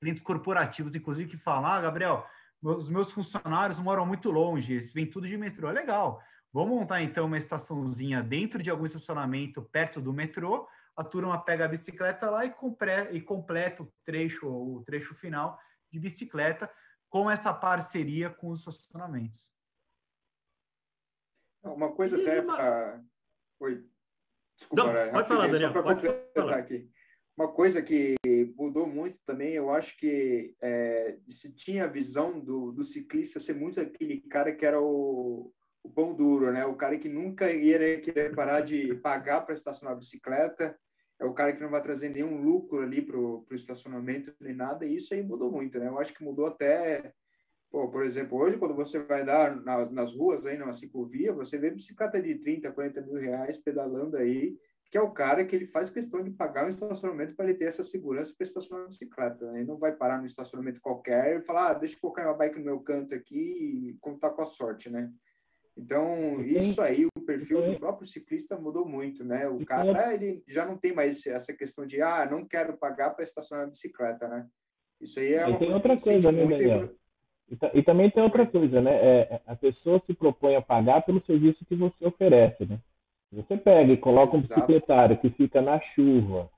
[0.00, 2.26] clientes corporativos, inclusive, que falam: ah, Gabriel,
[2.62, 5.68] os meus funcionários moram muito longe, eles vêm tudo de metrô.
[5.68, 6.22] É legal.
[6.52, 10.68] Vamos montar então uma estaçãozinha dentro de algum estacionamento perto do metrô.
[10.96, 15.58] A turma pega a bicicleta lá e, compre, e completa o trecho, o trecho final
[15.92, 16.68] de bicicleta
[17.08, 19.38] com essa parceria com os estacionamentos.
[21.62, 23.00] Uma coisa até para.
[23.60, 23.84] Oi.
[24.58, 25.72] Desculpa, Não, pode falar, Daniel.
[25.72, 26.58] Pode falar.
[26.58, 26.90] Aqui.
[27.38, 28.16] Uma coisa que
[28.56, 33.54] mudou muito também, eu acho que é, se tinha a visão do, do ciclista ser
[33.54, 35.52] muito aquele cara que era o,
[35.84, 36.66] o pão duro, né?
[36.66, 40.76] O cara que nunca ia querer parar de pagar para estacionar a bicicleta,
[41.20, 44.84] é o cara que não vai trazer nenhum lucro ali para o estacionamento nem nada,
[44.84, 45.86] e isso aí mudou muito, né?
[45.86, 47.12] Eu acho que mudou até
[47.70, 51.58] Pô, por exemplo, hoje, quando você vai dar nas, nas ruas, aí, numa ciclovia, você
[51.58, 54.56] vê bicicleta de 30, 40 mil reais pedalando aí,
[54.90, 57.66] que é o cara que ele faz questão de pagar um estacionamento para ele ter
[57.66, 59.52] essa segurança para estacionar a bicicleta.
[59.52, 59.58] Né?
[59.58, 62.58] Ele não vai parar no estacionamento qualquer e falar, ah, deixa eu colocar uma bike
[62.58, 65.10] no meu canto aqui e contar com a sorte, né?
[65.76, 69.46] Então, isso aí, o perfil do próprio ciclista mudou muito, né?
[69.48, 73.24] O cara, ele já não tem mais essa questão de, ah, não quero pagar para
[73.24, 74.48] estacionar a bicicleta, né?
[75.00, 76.90] Isso aí é E tem outra coisa, né, Daniel?
[77.48, 78.92] E, e, também tem outra coisa, né?
[78.92, 82.80] É, a pessoa se propõe a pagar pelo serviço que você oferece, né?
[83.32, 86.48] Você pega e coloca um bicicletário que fica na chuva,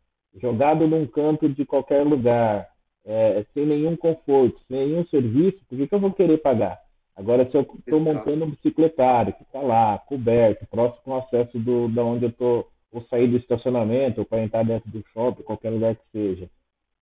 [0.40, 2.68] jogado num canto de qualquer lugar,
[3.04, 6.78] é, sem nenhum conforto, sem nenhum serviço, por que, que eu vou querer pagar?
[7.16, 11.88] Agora, se eu estou montando um bicicletário que está lá, coberto, próximo ao acesso do,
[11.88, 15.70] da onde eu estou, ou sair do estacionamento, ou para entrar dentro do shopping, qualquer
[15.70, 16.48] lugar que seja,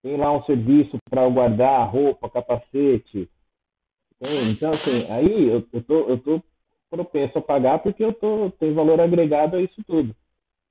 [0.03, 3.29] tem lá um serviço para guardar roupa, capacete,
[4.21, 6.43] então, assim, aí eu, eu, tô, eu tô
[6.91, 10.15] propenso a pagar porque eu tô, tenho valor agregado a isso tudo.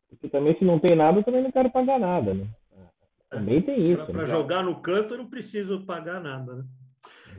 [0.10, 2.48] Porque também, se não tem nada, eu também não quero pagar nada, né?
[3.30, 4.06] Também tem isso.
[4.06, 4.34] Para né?
[4.34, 6.64] jogar no canto, eu não preciso pagar nada, né?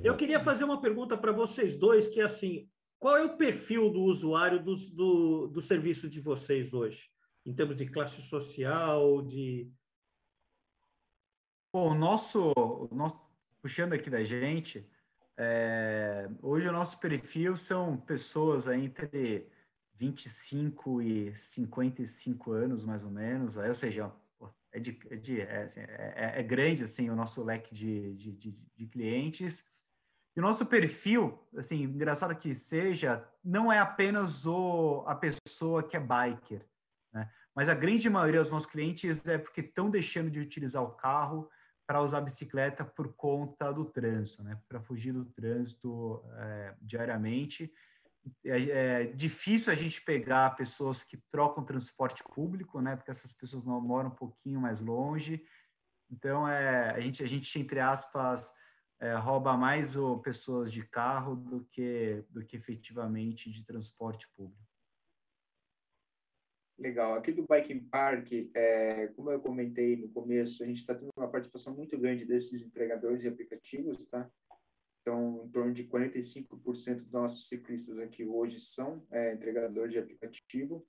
[0.04, 2.68] Eu queria fazer uma pergunta para vocês dois, que é assim,
[3.00, 6.98] qual é o perfil do usuário do, do, do serviço de vocês hoje?
[7.46, 9.66] Em termos de classe social, de...
[11.72, 13.18] Bom, o nosso, o nosso
[13.62, 14.84] puxando aqui da gente,
[15.40, 19.46] é, hoje o nosso perfil são pessoas entre
[19.98, 24.12] 25 e 55 anos, mais ou menos, ou seja,
[24.72, 28.14] é, de, é, de, é, é, é, grande assim o nosso leque de,
[28.76, 29.54] de, clientes.
[30.36, 35.96] E o nosso perfil, assim, engraçado que seja, não é apenas o, a pessoa que
[35.96, 36.64] é biker,
[37.12, 37.30] né?
[37.54, 41.48] mas a grande maioria dos nossos clientes é porque estão deixando de utilizar o carro
[41.88, 44.60] para usar bicicleta por conta do trânsito, né?
[44.68, 47.72] Para fugir do trânsito é, diariamente.
[48.44, 52.94] É, é, difícil a gente pegar pessoas que trocam transporte público, né?
[52.94, 55.42] Porque essas pessoas não moram um pouquinho mais longe.
[56.10, 58.44] Então, é, a gente, a gente entre aspas,
[59.00, 64.67] é, rouba mais o, pessoas de carro do que, do que efetivamente de transporte público.
[66.78, 67.14] Legal.
[67.14, 71.28] Aqui do Biking Park, é, como eu comentei no começo, a gente está tendo uma
[71.28, 74.30] participação muito grande desses entregadores e aplicativos, tá?
[75.00, 80.86] Então, em torno de 45% dos nossos ciclistas aqui hoje são é, entregadores de aplicativo.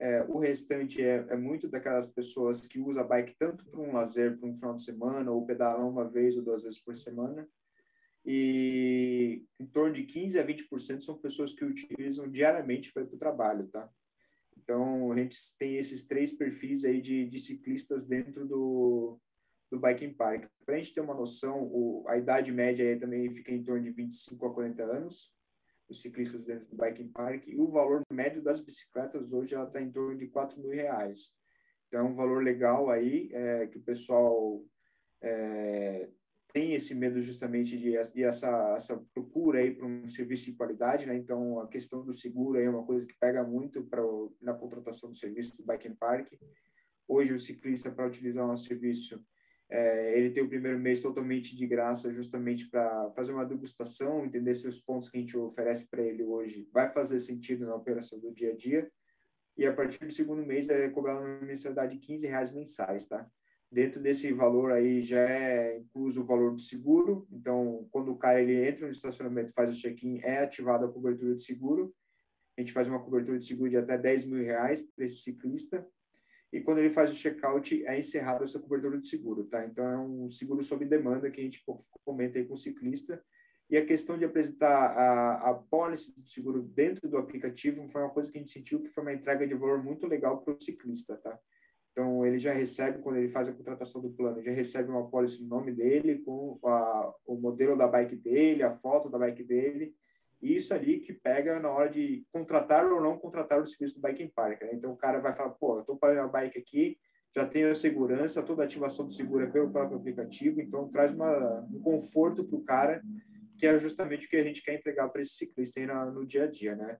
[0.00, 3.92] É, o restante é, é, muito daquelas pessoas que usam a bike tanto para um
[3.92, 7.46] lazer, para um final de semana, ou pedalam uma vez ou duas vezes por semana.
[8.26, 13.16] E em torno de 15 a 20% são pessoas que utilizam diariamente para ir para
[13.16, 13.88] o trabalho, tá?
[14.62, 19.18] Então, a gente tem esses três perfis aí de, de ciclistas dentro do,
[19.70, 20.44] do Biking Park.
[20.64, 23.82] Para a gente ter uma noção, o, a idade média aí também fica em torno
[23.84, 25.16] de 25 a 40 anos,
[25.88, 29.90] os ciclistas dentro do Biking Park, e o valor médio das bicicletas hoje está em
[29.90, 31.18] torno de 4 mil reais.
[31.88, 34.62] Então, é um valor legal aí, é, que o pessoal
[35.22, 36.08] é,
[36.52, 41.06] tem esse medo justamente de, de essa, essa procura aí para um serviço de qualidade,
[41.06, 41.16] né?
[41.16, 44.02] Então, a questão do seguro aí é uma coisa que pega muito para
[44.40, 46.32] na contratação do serviço do Bike and Park.
[47.08, 49.20] Hoje, o ciclista, para utilizar o nosso serviço,
[49.68, 54.56] é, ele tem o primeiro mês totalmente de graça, justamente para fazer uma degustação, entender
[54.56, 58.18] se os pontos que a gente oferece para ele hoje vai fazer sentido na operação
[58.18, 58.90] do dia a dia.
[59.56, 63.28] E a partir do segundo mês, é cobrado uma mensalidade de 15 reais mensais, tá?
[63.70, 67.26] Dentro desse valor aí já é incluso o valor do seguro.
[67.30, 71.36] Então, quando o cara ele entra no estacionamento, faz o check-in, é ativada a cobertura
[71.36, 71.94] de seguro.
[72.58, 75.86] A gente faz uma cobertura de seguro de até 10 mil reais para esse ciclista.
[76.52, 79.64] E quando ele faz o check-out, é encerrada essa cobertura de seguro, tá?
[79.64, 81.62] Então, é um seguro sob demanda que a gente
[82.04, 83.22] comenta aí com o ciclista.
[83.70, 88.10] E a questão de apresentar a, a pólice de seguro dentro do aplicativo foi uma
[88.10, 90.64] coisa que a gente sentiu que foi uma entrega de valor muito legal para o
[90.64, 91.38] ciclista, tá?
[92.00, 95.38] Então, ele já recebe, quando ele faz a contratação do plano, já recebe uma pólice
[95.42, 99.92] no nome dele, com a, o modelo da bike dele, a foto da bike dele,
[100.40, 104.00] e isso ali que pega na hora de contratar ou não contratar o serviço do
[104.00, 104.62] Bike Park.
[104.62, 104.70] Né?
[104.72, 106.96] Então, o cara vai falar, pô, eu estou pagando a bike aqui,
[107.36, 111.14] já tenho a segurança, toda a ativação do seguro é pelo próprio aplicativo, então traz
[111.14, 113.02] uma, um conforto para o cara,
[113.58, 116.26] que é justamente o que a gente quer entregar para esse ciclista aí no, no
[116.26, 116.96] dia a dia, né?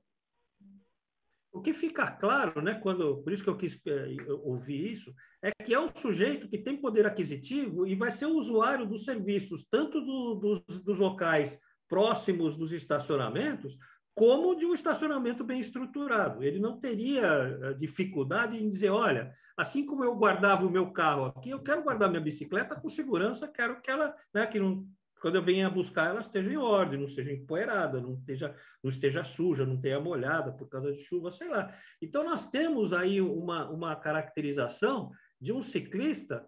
[1.53, 4.07] O que fica claro, né, quando, por isso que eu quis é,
[4.45, 8.37] ouvir isso, é que é um sujeito que tem poder aquisitivo e vai ser o
[8.39, 11.53] usuário dos serviços, tanto do, dos, dos locais
[11.89, 13.77] próximos dos estacionamentos,
[14.15, 16.45] como de um estacionamento bem estruturado.
[16.45, 21.27] Ele não teria eh, dificuldade em dizer, olha, assim como eu guardava o meu carro
[21.27, 24.85] aqui, eu quero guardar minha bicicleta com segurança, quero que ela, né, que não
[25.21, 29.25] quando eu venha buscar, ela esteja em ordem, não esteja empoeirada, não esteja, não esteja
[29.37, 31.75] suja, não tenha molhada por causa de chuva, sei lá.
[32.01, 36.45] Então, nós temos aí uma, uma caracterização de um ciclista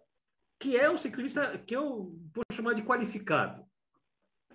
[0.58, 3.64] que é um ciclista que eu vou chamar de qualificado.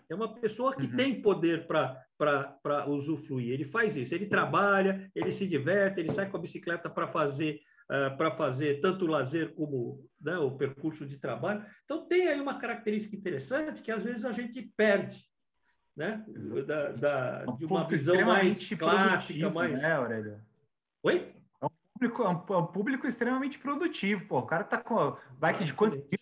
[0.09, 0.95] É uma pessoa que uhum.
[0.95, 3.51] tem poder para usufruir.
[3.51, 7.59] Ele faz isso, ele trabalha, ele se diverte, ele sai com a bicicleta para fazer
[7.89, 11.65] uh, eh, para fazer tanto o lazer como né, o percurso de trabalho.
[11.85, 15.17] Então, tem aí uma característica interessante que às vezes a gente perde,
[15.95, 16.23] né?
[16.65, 19.73] Da, da de uma visão mais clássica, mais.
[19.73, 20.39] Né, Aurélio?
[21.03, 21.33] Oi?
[21.61, 24.39] É um público, é um, é um público extremamente produtivo, pô.
[24.39, 26.19] O cara tá com bike de quantos mil?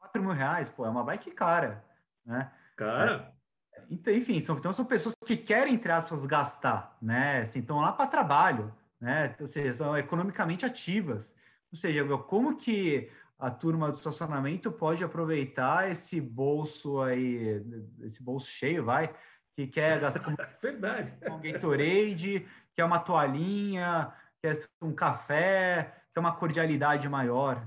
[0.00, 1.82] 4 mil reais, pô, é uma bike cara,
[2.26, 2.50] né?
[2.76, 3.32] Cara.
[3.74, 7.42] É, então, enfim, são, então são pessoas que querem, entre aspas, gastar, né?
[7.42, 8.72] Assim, estão lá para trabalho
[9.02, 9.34] né?
[9.40, 11.26] Ou seja, são economicamente ativas.
[11.72, 17.60] Ou seja, como que a turma do estacionamento pode aproveitar esse bolso aí,
[18.02, 19.12] esse bolso cheio, vai,
[19.56, 21.12] que quer gastar com, Verdade.
[21.28, 27.66] um Gatorade, quer uma toalhinha, quer um café, quer uma cordialidade maior.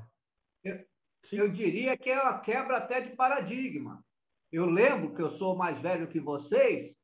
[0.64, 0.80] Eu,
[1.34, 4.02] eu diria que é uma quebra até de paradigma.
[4.54, 6.96] Eu lembro que eu sou mais velho que vocês,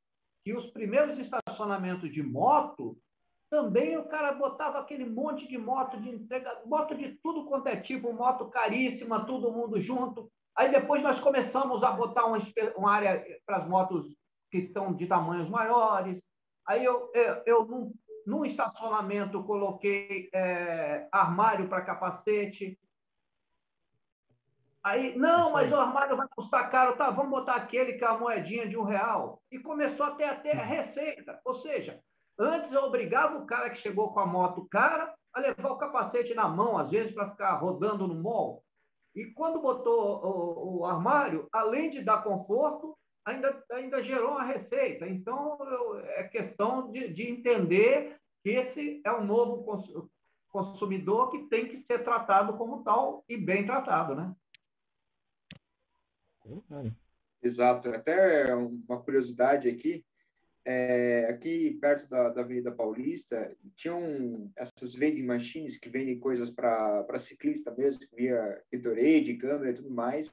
[0.46, 2.98] que os primeiros estacionamentos de moto
[3.51, 7.75] também o cara botava aquele monte de moto de entrega, moto de tudo quanto é
[7.75, 10.31] tipo, moto caríssima, todo mundo junto.
[10.55, 12.39] Aí depois nós começamos a botar uma,
[12.77, 14.07] uma área para as motos
[14.49, 16.17] que são de tamanhos maiores.
[16.65, 17.93] Aí eu, eu, eu num,
[18.25, 22.79] num estacionamento coloquei é, armário para capacete.
[24.81, 27.09] Aí, não, mas o armário vai custar caro, tá?
[27.09, 29.41] Vamos botar aquele que é a moedinha de um real.
[29.51, 31.39] E começou a ter até receita.
[31.43, 31.99] Ou seja,
[32.41, 36.34] Antes eu obrigava o cara que chegou com a moto cara a levar o capacete
[36.34, 38.63] na mão, às vezes, para ficar rodando no mall.
[39.15, 45.08] E quando botou o, o, armário, além de dar conforto, ainda, ainda gerou uma receita.
[45.08, 49.63] Então, eu, é questão de, de entender que esse é um novo
[50.49, 54.34] consumidor que tem que ser tratado como tal e bem tratado, né?
[57.43, 57.89] Exato.
[57.89, 60.04] Até uma curiosidade aqui,
[60.65, 67.24] é, aqui perto da, da, Avenida Paulista, tinham essas vending machines que vendem coisas para
[67.28, 70.28] ciclista mesmo, via Gatorade, câmera e tudo mais.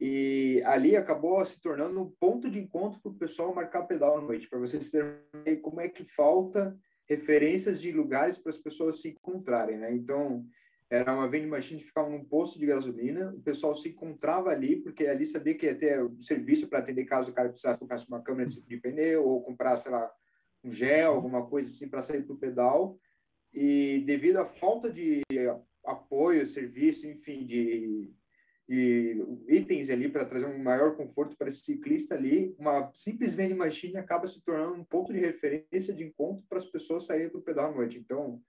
[0.00, 4.20] E ali acabou se tornando um ponto de encontro para o pessoal marcar pedal à
[4.20, 6.76] noite, para vocês terem como é que falta
[7.08, 9.92] referências de lugares para as pessoas se encontrarem, né?
[9.94, 10.44] Então,
[10.92, 14.76] era uma vending machine que ficava num posto de gasolina, o pessoal se encontrava ali,
[14.76, 18.22] porque ali sabia que ia ter serviço para atender caso o cara precisasse comprar uma
[18.22, 20.10] câmera de pneu, ou comprar, sei lá,
[20.62, 22.98] um gel, alguma coisa assim, para sair para o pedal.
[23.54, 25.22] E devido à falta de
[25.82, 28.10] apoio, serviço, enfim, de,
[28.68, 33.54] de itens ali para trazer um maior conforto para esse ciclista ali, uma simples vending
[33.54, 37.38] machine acaba se tornando um ponto de referência de encontro para as pessoas saírem para
[37.38, 37.96] o pedal à noite.
[37.96, 38.42] Então,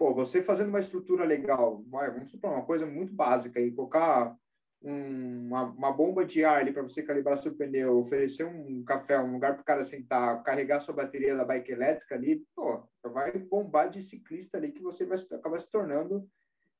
[0.00, 4.34] pô, você fazendo uma estrutura legal, vai, vamos supor, uma coisa muito básica e colocar
[4.82, 9.20] um, uma, uma, bomba de ar ali para você calibrar seu pneu, oferecer um café,
[9.20, 13.30] um lugar para o cara sentar, carregar sua bateria da bike elétrica ali, pô, vai
[13.40, 16.26] bombar de ciclista ali que você vai acabar se tornando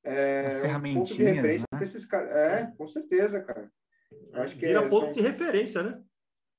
[0.02, 1.78] é, um ponto de referência né?
[1.78, 2.30] para esses caras.
[2.30, 3.70] É, com certeza, cara.
[4.32, 5.12] acho que Vira é, ponto são...
[5.12, 6.02] de referência, né?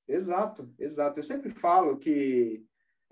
[0.06, 1.18] Exato, exato.
[1.18, 2.64] Eu sempre falo que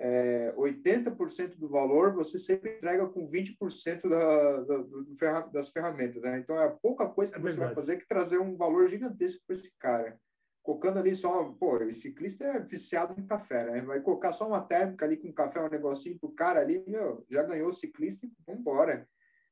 [0.02, 6.22] é, 80% do valor você sempre entrega com 20% da, da, do, das ferramentas.
[6.22, 6.38] Né?
[6.38, 9.56] Então, é pouca coisa que é você vai fazer que trazer um valor gigantesco para
[9.56, 10.16] esse cara.
[10.62, 13.80] Colocando ali só, pô, o ciclista é viciado em café, né?
[13.80, 17.42] Vai colocar só uma térmica ali com café, um negocinho pro cara ali, meu, já
[17.42, 19.06] ganhou o ciclista e vambora.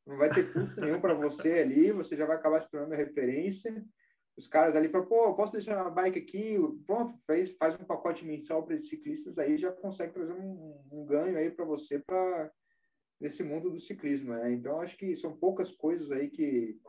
[0.06, 3.82] Não vai ter custo nenhum para você ali, você já vai acabar se tornando referência
[4.38, 6.56] os caras ali falam, pô, posso deixar a bike aqui?
[6.86, 11.04] Pronto, faz, faz um pacote mensal para esses ciclistas aí, já consegue trazer um, um
[11.04, 12.50] ganho aí para você para
[13.20, 14.52] nesse mundo do ciclismo, né?
[14.52, 16.80] Então, acho que são poucas coisas aí que,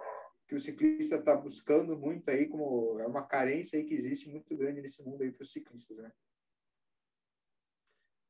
[0.47, 4.55] que o ciclista está buscando muito aí, como é uma carência aí que existe muito
[4.55, 6.11] grande nesse mundo aí para os ciclistas, né?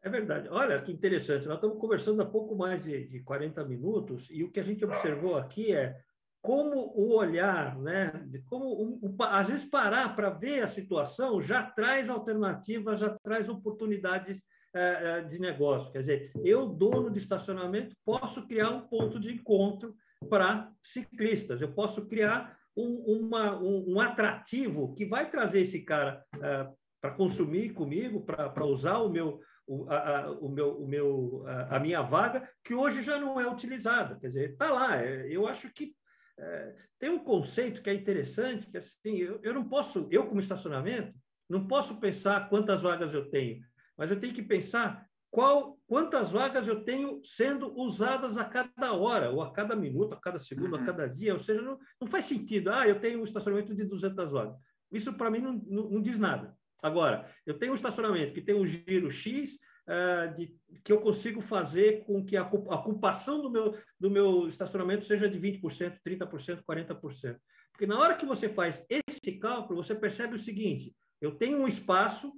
[0.02, 0.48] É verdade.
[0.48, 1.46] Olha que interessante.
[1.46, 4.86] Nós estamos conversando há pouco mais de, de 40 minutos e o que a gente
[4.86, 6.02] observou aqui é
[6.42, 8.12] como o olhar, né,
[8.48, 14.40] como às vezes parar para ver a situação já traz alternativas, já traz oportunidades
[14.74, 15.92] é, de negócio.
[15.92, 19.94] Quer dizer, eu, dono de estacionamento, posso criar um ponto de encontro
[20.30, 26.24] para ciclistas, eu posso criar um, uma, um, um, atrativo que vai trazer esse cara
[26.42, 26.68] é,
[27.02, 31.80] para consumir comigo, para usar o meu, o, a, o meu, o meu, a, a,
[31.80, 34.18] minha vaga, que hoje já não é utilizada.
[34.20, 35.04] Quer dizer, está lá.
[35.06, 35.94] Eu acho que
[36.40, 40.42] é, tem um conceito que é interessante, que assim, eu, eu não posso, eu como
[40.42, 41.14] estacionamento,
[41.50, 43.62] não posso pensar quantas vagas eu tenho,
[43.98, 49.30] mas eu tenho que pensar qual, quantas vagas eu tenho sendo usadas a cada hora,
[49.30, 50.82] ou a cada minuto, a cada segundo, uhum.
[50.82, 51.36] a cada dia.
[51.36, 52.72] Ou seja, não, não, faz sentido.
[52.72, 54.56] Ah, eu tenho um estacionamento de 200 vagas.
[54.92, 56.54] Isso, para mim, não, não, não, diz nada.
[56.82, 59.52] Agora, eu tenho um estacionamento que tem um giro X,
[59.90, 60.54] uh, de,
[60.86, 65.28] que eu consigo fazer com que a, a ocupação do meu, do meu estacionamento seja
[65.28, 67.38] de 20%, 30%, 40%.
[67.72, 71.68] Porque na hora que você faz esse cálculo, você percebe o seguinte: eu tenho um
[71.68, 72.32] espaço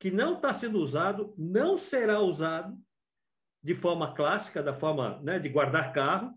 [0.00, 2.74] que não está sendo usado, não será usado
[3.62, 6.32] de forma clássica, da forma né, de guardar carro,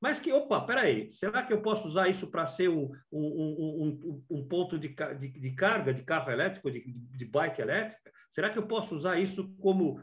[0.00, 4.24] mas que, opa, peraí, será que eu posso usar isso para ser um, um, um,
[4.30, 8.10] um ponto de, de, de, carga de carro elétrico, de, de, bike elétrica?
[8.34, 10.00] Será que eu posso usar isso como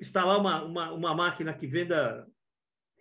[0.00, 2.26] instalar uma, uma, uma máquina que venda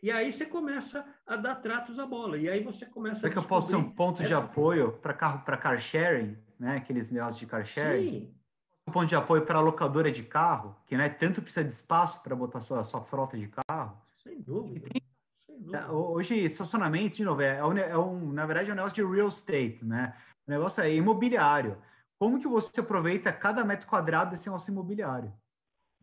[0.04, 2.36] e aí você começa a dar tratos à bola.
[2.36, 5.46] E aí você começa Será que eu posso ser um ponto de apoio para carro
[5.46, 6.78] para car sharing, né?
[6.78, 8.22] Aqueles negócios de car sharing?
[8.22, 8.42] Sim
[8.88, 12.20] um ponto de apoio para a locadora de carro, que né, tanto precisa de espaço
[12.22, 13.98] para botar sua, sua frota de carro.
[14.24, 14.88] Sem dúvida.
[14.90, 15.02] Tem,
[15.46, 15.92] Sem dúvida.
[15.92, 19.30] Hoje, estacionamento, de novo, é, um, é um, na verdade, é um negócio de real
[19.30, 20.16] estate, né?
[20.48, 21.78] O negócio é imobiliário.
[22.20, 25.32] Como que você aproveita cada metro quadrado desse negócio imobiliário?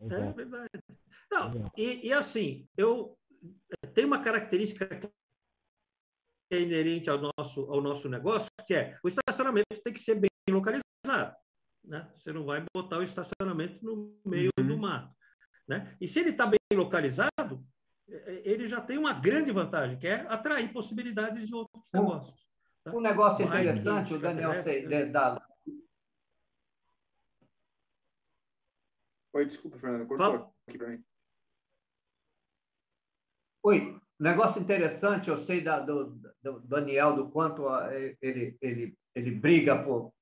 [0.01, 0.71] É verdade.
[1.31, 3.17] Não, e, e assim, eu
[3.95, 5.09] tenho uma característica que
[6.53, 10.31] é inerente ao nosso, ao nosso negócio, que é o estacionamento tem que ser bem
[10.49, 11.37] localizado
[11.89, 12.07] né?
[12.17, 14.67] Você não vai botar o estacionamento no meio uhum.
[14.67, 15.11] do mato,
[15.67, 15.95] né?
[16.01, 17.61] E se ele está bem localizado,
[18.09, 21.99] é, é, ele já tem uma grande vantagem, que é atrair possibilidades de outros um,
[21.99, 22.41] negócios.
[22.85, 22.93] Tá?
[22.93, 25.43] Um negócio interessante, o Daniel de, da...
[29.39, 31.05] Oi, desculpa, Fernando, cortou aqui para mim.
[33.63, 37.63] Oi, negócio interessante, eu sei da, do, do Daniel, do quanto
[38.21, 40.13] ele, ele, ele briga por,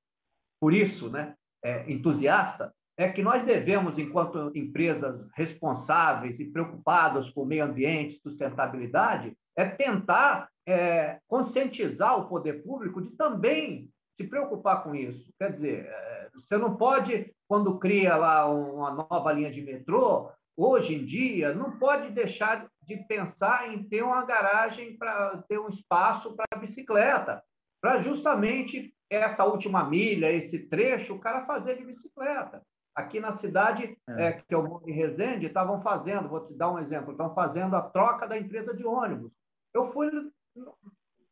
[0.61, 1.35] por isso, né?
[1.65, 8.21] é, entusiasta, é que nós devemos, enquanto empresas responsáveis e preocupadas com o meio ambiente,
[8.21, 15.31] sustentabilidade, é tentar é, conscientizar o poder público de também se preocupar com isso.
[15.39, 20.95] Quer dizer, é, você não pode, quando cria lá uma nova linha de metrô, hoje
[20.95, 26.35] em dia, não pode deixar de pensar em ter uma garagem para ter um espaço
[26.35, 27.43] para bicicleta,
[27.81, 32.63] para justamente essa última milha, esse trecho, o cara fazer de bicicleta.
[32.95, 34.29] Aqui na cidade é.
[34.29, 37.77] É, que eu moro em Resende, estavam fazendo, vou te dar um exemplo, estão fazendo
[37.77, 39.31] a troca da empresa de ônibus.
[39.75, 40.11] Eu fui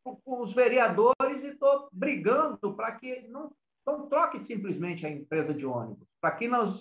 [0.03, 1.15] com os vereadores
[1.55, 3.51] estou brigando para que não,
[3.87, 6.75] não troque simplesmente a empresa de ônibus, para que nas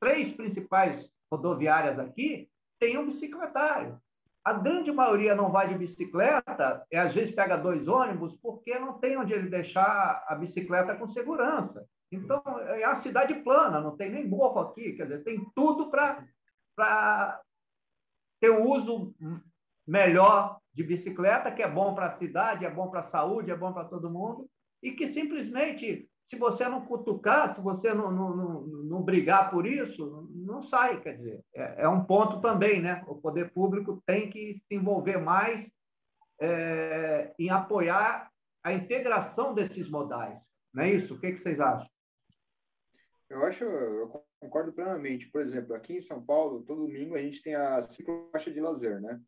[0.00, 2.48] três principais rodoviárias aqui
[2.78, 3.98] tenham bicicletário.
[4.44, 8.98] A grande maioria não vai de bicicleta, e às vezes pega dois ônibus, porque não
[8.98, 11.86] tem onde ele deixar a bicicleta com segurança.
[12.10, 17.40] Então, é a cidade plana, não tem nem morro aqui, quer dizer, tem tudo para
[18.40, 19.14] ter um uso
[19.86, 23.56] melhor de bicicleta, que é bom para a cidade, é bom para a saúde, é
[23.56, 24.46] bom para todo mundo,
[24.82, 29.66] e que simplesmente se você não cutucar, se você não, não, não, não brigar por
[29.66, 31.44] isso, não sai, quer dizer.
[31.54, 33.02] É, é, um ponto também, né?
[33.08, 35.68] O poder público tem que se envolver mais
[36.40, 38.30] é, em apoiar
[38.62, 40.38] a integração desses modais.
[40.72, 41.14] Não é isso?
[41.14, 41.88] O que, que vocês acham?
[43.28, 45.28] Eu acho, eu concordo plenamente.
[45.30, 49.00] Por exemplo, aqui em São Paulo, todo domingo a gente tem a ciclofaixa de lazer,
[49.00, 49.20] né?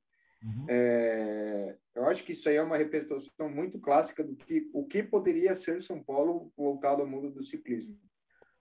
[0.43, 0.67] Uhum.
[0.69, 5.03] É, eu acho que isso aí é uma representação muito clássica do que o que
[5.03, 7.97] poderia ser São Paulo voltado ao mundo do ciclismo.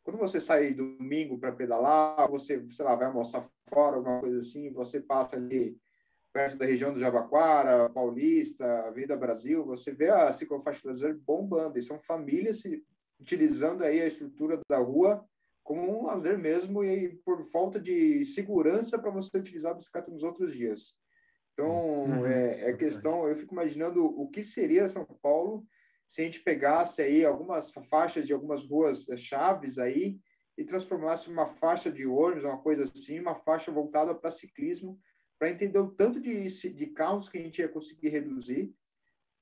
[0.04, 4.72] Quando você sai domingo para pedalar, você, sei lá, vai almoçar fora, alguma coisa assim,
[4.72, 5.78] você passa ali
[6.34, 11.86] perto da região do Jabaquara, Paulista, Avenida Brasil, você vê a ciclofaixa lazer bombando, e
[11.86, 12.60] são famílias
[13.20, 15.24] utilizando aí a estrutura da rua
[15.64, 20.24] como um lazer mesmo e por falta de segurança para você utilizar a bicicleta nos
[20.24, 20.80] outros dias.
[21.62, 22.26] Então, uhum.
[22.26, 25.64] é, é questão, eu fico imaginando o que seria São Paulo
[26.12, 30.18] se a gente pegasse aí algumas faixas de algumas ruas eh, chaves aí
[30.58, 34.98] e transformasse uma faixa de ônibus, uma coisa assim, uma faixa voltada para ciclismo,
[35.38, 38.74] para entender o tanto de, de carros que a gente ia conseguir reduzir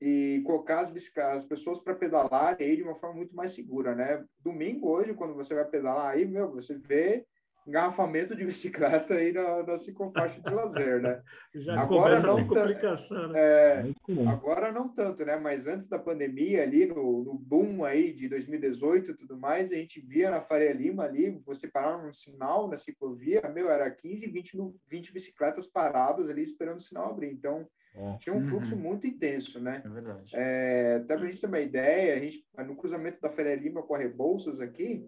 [0.00, 4.24] e colocar as, as pessoas para pedalar aí de uma forma muito mais segura, né?
[4.38, 7.24] Domingo hoje, quando você vai pedalar aí, meu, você vê
[7.70, 11.22] engarrafamento de bicicleta aí na, na ciclofaixa de lazer, né?
[11.54, 13.40] Já agora não complicação, né?
[13.40, 13.84] É,
[14.28, 15.36] agora não tanto, né?
[15.36, 19.76] Mas antes da pandemia ali, no, no, boom aí de 2018 e tudo mais, a
[19.76, 24.26] gente via na Faria Lima ali, você parar num sinal na ciclovia, meu, era 15,
[24.26, 27.32] 20, 20 bicicletas paradas ali esperando o sinal abrir.
[27.32, 28.18] Então, é.
[28.20, 28.80] tinha um fluxo uhum.
[28.80, 29.82] muito intenso, né?
[29.84, 30.30] É verdade.
[30.34, 33.94] É, até pra gente ter uma ideia, a gente, no cruzamento da Faria Lima com
[33.94, 35.04] a Rebouças aqui,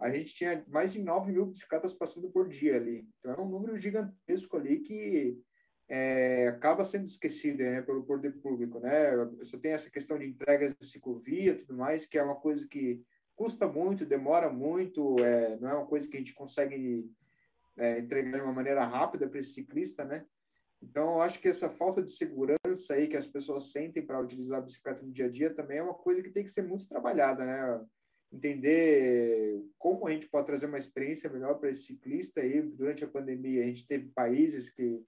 [0.00, 3.06] a gente tinha mais de 9 mil bicicletas passando por dia ali.
[3.18, 5.38] Então é um número gigantesco ali que
[5.88, 8.78] é, acaba sendo esquecido né, pelo poder público.
[8.80, 9.14] Né?
[9.38, 12.66] Você tem essa questão de entregas de ciclovia e tudo mais, que é uma coisa
[12.68, 13.02] que
[13.34, 17.10] custa muito, demora muito, é, não é uma coisa que a gente consegue
[17.76, 20.24] é, entregar de uma maneira rápida para esse ciclista, né?
[20.82, 22.58] Então, eu acho que essa falta de segurança
[22.90, 25.82] aí que as pessoas sentem para utilizar a bicicleta no dia a dia também é
[25.82, 27.86] uma coisa que tem que ser muito trabalhada, né?
[28.32, 32.60] Entender como a gente pode trazer uma experiência melhor para esse ciclista aí.
[32.60, 35.02] Durante a pandemia, a gente teve países que,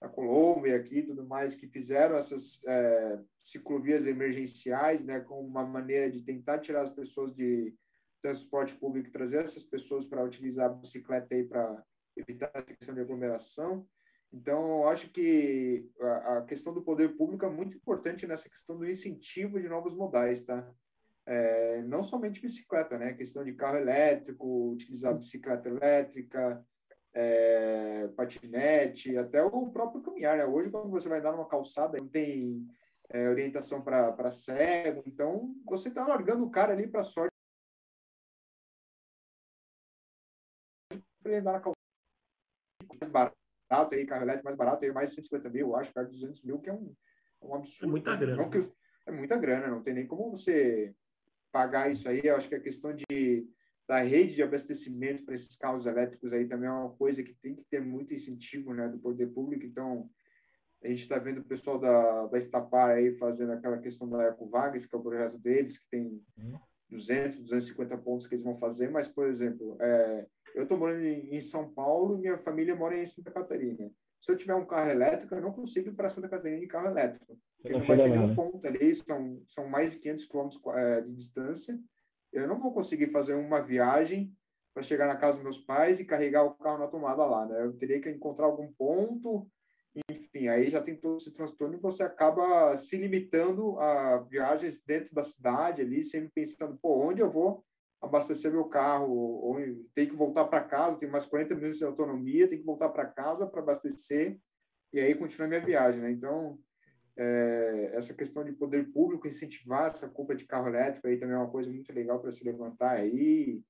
[0.00, 3.18] a Colômbia aqui tudo mais, que fizeram essas é,
[3.52, 5.20] ciclovias emergenciais, né?
[5.20, 7.74] Com uma maneira de tentar tirar as pessoas de
[8.22, 11.82] transporte público trazer essas pessoas para utilizar a bicicleta aí para
[12.16, 13.86] evitar a questão de aglomeração.
[14.32, 18.88] Então, acho que a, a, questão do poder público é muito importante nessa questão do
[18.88, 20.70] incentivo de novos modais, tá?
[21.32, 23.10] É, não somente bicicleta, né?
[23.10, 26.66] A questão de carro elétrico, utilizar bicicleta elétrica,
[27.14, 30.44] é, patinete, até o próprio caminhar, né?
[30.44, 32.66] Hoje, quando você vai andar numa calçada, não tem
[33.10, 37.30] é, orientação para cego, então você está largando o cara ali para sorte
[41.22, 41.76] para andar na calçada
[43.08, 46.18] barato aí, carro elétrico mais barato aí, mais de 150 mil, eu acho, perto de
[46.18, 46.92] 200 mil, que é um,
[47.40, 47.84] um absurdo.
[47.84, 48.36] É muita grana.
[48.36, 48.72] Não, que,
[49.06, 50.92] é muita grana, não tem nem como você
[51.52, 52.20] pagar isso aí.
[52.24, 53.46] Eu acho que a questão de
[53.90, 57.56] da rede de abastecimento para esses carros elétricos aí também é uma coisa que tem
[57.56, 59.66] que ter muito incentivo, né, do poder público.
[59.66, 60.08] Então,
[60.84, 64.86] a gente está vendo o pessoal da, da Estapar aí fazendo aquela questão da Ecovagas,
[64.86, 66.22] que é o projeto deles, que tem
[66.88, 70.24] 200, 250 pontos que eles vão fazer, mas, por exemplo, é,
[70.54, 73.90] eu estou morando em, São Paulo e minha família mora em Santa Catarina.
[74.24, 76.86] Se eu tiver um carro elétrico, eu não consigo ir para Santa Catarina de carro
[76.86, 77.36] elétrico.
[77.62, 81.14] Porque não vai ter nenhum ponto ali, são, são mais de 500 quilômetros é, de
[81.14, 81.78] distância.
[82.32, 84.32] Eu não vou conseguir fazer uma viagem
[84.72, 87.64] para chegar na casa dos meus pais e carregar o carro na tomada lá, né?
[87.64, 89.46] Eu teria que encontrar algum ponto,
[90.08, 95.12] enfim, aí já tem todo esse transtorno e você acaba se limitando a viagens dentro
[95.14, 97.64] da cidade ali, sempre pensando, pô, onde eu vou
[98.00, 99.56] abastecer meu carro, ou
[99.94, 103.04] tem que voltar para casa, tem mais 40 minutos de autonomia, tem que voltar para
[103.04, 104.38] casa para abastecer
[104.92, 106.10] e aí continuar minha viagem, né?
[106.10, 106.58] Então,
[107.16, 111.38] é, essa questão de poder público incentivar essa compra de carro elétrico aí também é
[111.38, 113.62] uma coisa muito legal para se levantar aí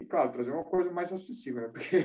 [0.00, 1.68] e, claro, trazer uma coisa mais acessível, né?
[1.72, 2.04] Porque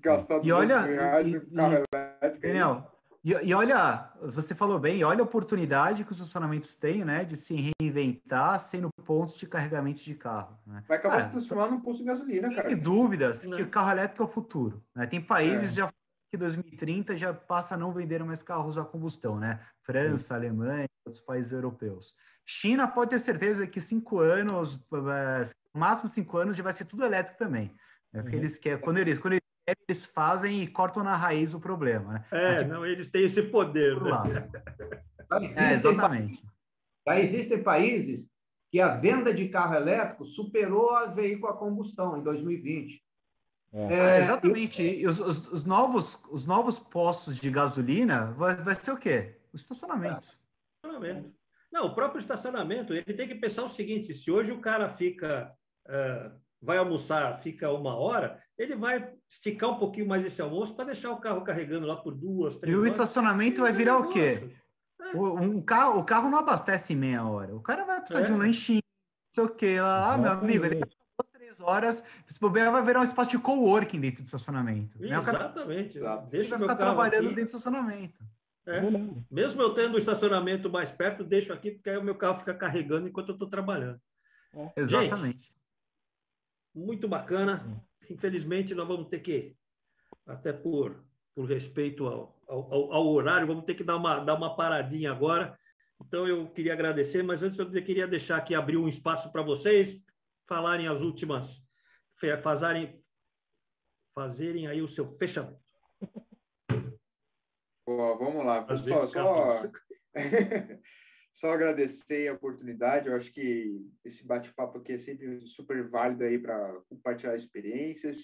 [0.00, 2.40] gastar e olha, reais e, carro e, elétrico...
[2.40, 7.04] Daniel, aí, e, e, olha, você falou bem, olha a oportunidade que os estacionamentos têm,
[7.04, 10.56] né, de se reinventar sendo pontos de carregamento de carro.
[10.66, 10.82] Né?
[10.88, 12.68] Vai acabar se transformando num posto de gasolina, cara.
[12.68, 13.56] Tem dúvidas né?
[13.56, 14.82] que o carro elétrico é o futuro.
[14.96, 15.06] Né?
[15.06, 15.72] Tem países é.
[15.72, 15.92] já
[16.30, 19.60] que 2030 já passa a não vender mais carros a combustão, né?
[19.84, 20.34] França, Sim.
[20.34, 22.06] Alemanha, outros países europeus.
[22.60, 27.04] China pode ter certeza que cinco anos, uh, máximo cinco anos, já vai ser tudo
[27.04, 27.70] elétrico também.
[28.12, 28.22] Né?
[28.22, 28.42] Porque uhum.
[28.44, 29.50] eles querem, quando eles, quando eles
[29.88, 32.14] eles fazem e cortam na raiz o problema.
[32.14, 32.24] Né?
[32.32, 34.00] É, não, eles têm esse poder.
[34.00, 34.48] Né?
[35.54, 36.42] É, exatamente.
[37.06, 38.24] Já existem países
[38.70, 43.00] que a venda de carro elétrico superou a veículo a combustão em 2020.
[43.72, 43.94] É.
[43.94, 44.82] É, exatamente.
[44.82, 49.34] E os, os, os, novos, os novos postos de gasolina vai, vai ser o quê?
[49.52, 50.24] O estacionamento.
[50.82, 51.30] estacionamento.
[51.72, 55.52] Não, o próprio estacionamento, ele tem que pensar o seguinte: se hoje o cara fica,
[55.86, 60.86] uh, vai almoçar, fica uma hora, ele vai esticar um pouquinho mais esse almoço para
[60.86, 64.50] deixar o carro carregando lá por duas, três E o estacionamento vai virar o quê?
[65.00, 65.16] É.
[65.16, 67.54] O, um carro, o carro não abastece em meia hora.
[67.54, 68.26] O cara vai precisar é.
[68.26, 68.82] de um lanchinho,
[69.36, 69.80] não sei o quê.
[69.80, 72.02] Lá, ah, meu amigo, ele duas, três horas.
[72.40, 74.98] Se bobear, vai virar um espaço de coworking dentro do estacionamento.
[74.98, 75.08] Né?
[75.08, 76.00] Exatamente.
[76.00, 77.34] Cara, deixa vai ficar trabalhando aqui.
[77.34, 78.24] dentro do estacionamento.
[78.66, 78.80] É.
[79.30, 82.54] Mesmo eu tendo o estacionamento mais perto, deixo aqui, porque aí o meu carro fica
[82.54, 84.00] carregando enquanto eu estou trabalhando.
[84.54, 84.72] É.
[84.76, 85.38] Exatamente.
[85.38, 85.54] Gente,
[86.74, 89.54] muito bacana infelizmente, nós vamos ter que,
[90.26, 90.96] até por,
[91.34, 95.56] por respeito ao, ao, ao, horário, vamos ter que dar uma, dar uma paradinha agora.
[96.04, 100.00] Então, eu queria agradecer, mas antes eu queria deixar aqui, abrir um espaço para vocês
[100.48, 101.48] falarem as últimas,
[102.42, 103.02] fazerem,
[104.14, 105.58] fazerem aí o seu fechamento.
[107.84, 109.62] Pô, vamos lá, pessoal, só...
[111.40, 113.08] só agradecer a oportunidade.
[113.08, 118.16] Eu acho que esse bate-papo aqui é sempre super válido aí para compartilhar experiências.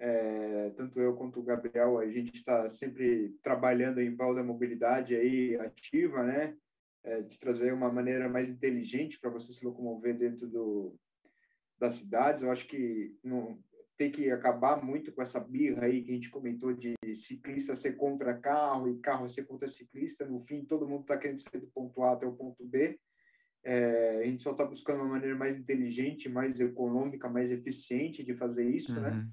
[0.00, 5.14] É, tanto eu quanto o Gabriel, a gente está sempre trabalhando em prol da mobilidade
[5.14, 6.56] aí ativa, né?
[7.04, 10.96] É, de trazer uma maneira mais inteligente para você se locomover dentro do,
[11.82, 12.40] das cidades.
[12.40, 13.58] Eu acho que não,
[13.98, 16.94] tem que acabar muito com essa birra aí que a gente comentou de
[17.26, 20.24] ciclista ser contra carro e carro ser contra ciclista.
[20.24, 22.98] No fim, todo mundo está querendo ser do ponto A até o ponto B.
[23.64, 28.34] é, a gente só está buscando uma maneira mais inteligente, mais econômica, mais eficiente de
[28.34, 29.10] fazer isso, né?
[29.10, 29.16] uhum.
[29.16, 29.28] né?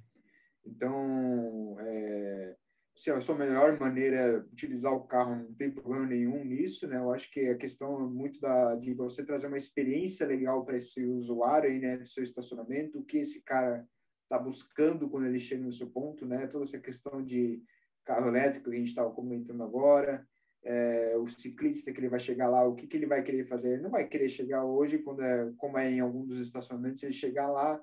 [0.66, 2.56] Então, é,
[3.04, 6.98] se a sua melhor maneira é utilizar o carro, não tem problema nenhum nisso, né?
[6.98, 10.78] Eu acho que a questão é muito da, de você trazer uma experiência legal para
[10.78, 13.86] esse usuário aí, né, do seu estacionamento, o que esse cara
[14.24, 16.48] está buscando quando ele chega no seu ponto, né?
[16.48, 17.64] Toda essa questão de
[18.06, 20.26] carro elétrico que a gente estava comentando agora,
[20.64, 23.70] é, o ciclista que ele vai chegar lá, o que, que ele vai querer fazer?
[23.70, 27.14] Ele não vai querer chegar hoje, quando é, como é em alguns dos estacionamentos, ele
[27.14, 27.80] chegar lá,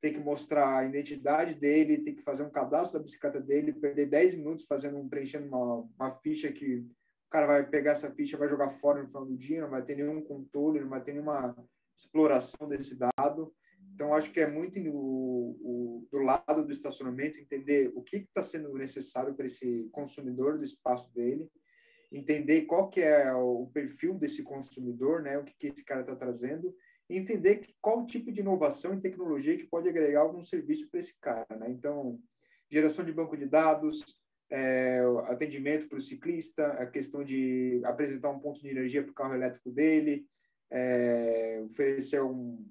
[0.00, 4.06] tem que mostrar a identidade dele, tem que fazer um cadastro da bicicleta dele, perder
[4.08, 8.48] 10 minutos fazendo preenchendo uma, uma ficha que o cara vai pegar essa ficha, vai
[8.48, 11.54] jogar fora no final do dia, não vai ter nenhum controle, não vai ter nenhuma
[11.98, 13.52] exploração desse dado.
[13.94, 18.48] Então, acho que é muito o, o, do lado do estacionamento entender o que está
[18.48, 21.48] sendo necessário para esse consumidor do espaço dele,
[22.10, 26.14] entender qual que é o perfil desse consumidor, né, o que, que esse cara está
[26.14, 26.72] trazendo,
[27.16, 31.46] entender qual tipo de inovação e tecnologia que pode agregar algum serviço para esse cara.
[31.56, 31.70] Né?
[31.70, 32.18] Então,
[32.70, 34.02] geração de banco de dados,
[34.50, 39.14] é, atendimento para o ciclista, a questão de apresentar um ponto de energia para o
[39.14, 40.26] carro elétrico dele,
[40.70, 42.64] é, oferecer um,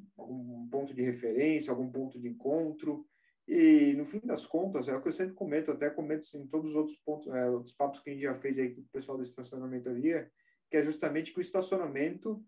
[0.69, 3.05] ponto de referência, algum ponto de encontro.
[3.47, 6.69] E, no fim das contas, é o que eu sempre comento, até comento em todos
[6.69, 9.17] os outros pontos, é, outros papos que a gente já fez aí com o pessoal
[9.17, 10.29] da estacionamentaria,
[10.69, 12.43] que é justamente que o estacionamento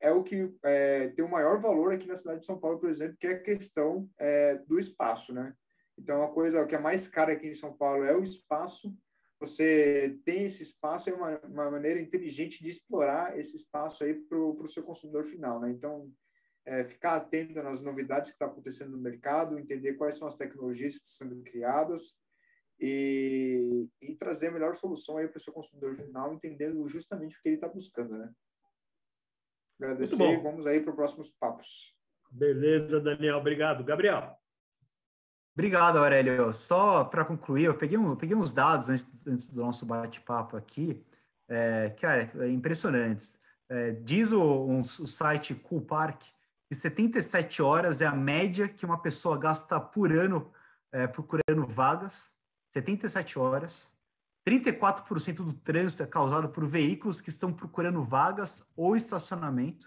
[0.00, 2.90] é o que é, tem o maior valor aqui na cidade de São Paulo, por
[2.90, 5.54] exemplo, que é a questão é, do espaço, né?
[5.98, 8.94] Então, a coisa que é mais cara aqui em São Paulo é o espaço.
[9.40, 14.38] Você tem esse espaço, é uma, uma maneira inteligente de explorar esse espaço aí para
[14.38, 15.70] o seu consumidor final, né?
[15.70, 16.08] Então,
[16.66, 20.36] é, ficar atento nas novidades que estão tá acontecendo no mercado, entender quais são as
[20.36, 22.02] tecnologias que estão sendo criadas
[22.78, 27.42] e, e trazer a melhor solução aí para o seu consumidor final, entendendo justamente o
[27.42, 28.30] que ele está buscando, né?
[29.80, 30.42] Agradecer Muito bom.
[30.42, 31.66] vamos aí para os próximos papos.
[32.30, 33.38] Beleza, Daniel.
[33.38, 33.84] Obrigado.
[33.84, 34.36] Gabriel.
[35.54, 36.54] Obrigado, Aurélio.
[36.68, 40.56] Só para concluir, eu peguei, um, eu peguei uns dados antes, antes do nosso bate-papo
[40.56, 41.04] aqui,
[41.48, 43.26] é, que é, é impressionantes.
[43.68, 46.22] É, diz o, um, o site Coolpark
[46.68, 50.52] que 77 horas é a média que uma pessoa gasta por ano
[50.92, 52.12] é, procurando vagas.
[52.74, 53.72] 77 horas.
[54.48, 59.86] 34% do trânsito é causado por veículos que estão procurando vagas ou estacionamento.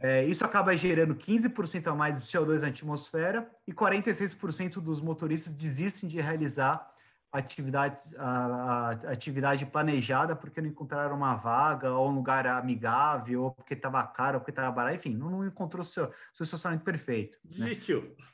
[0.00, 5.52] É, isso acaba gerando 15% a mais de CO2 na atmosfera e 46% dos motoristas
[5.54, 6.88] desistem de realizar
[7.32, 13.50] atividade, a, a, atividade planejada porque não encontraram uma vaga ou um lugar amigável ou
[13.50, 17.36] porque estava caro ou porque estava barato, enfim, não, não encontrou seu, seu estacionamento perfeito.
[17.44, 17.70] Né?
[17.70, 18.02] Desistiu.
[18.02, 18.24] Né?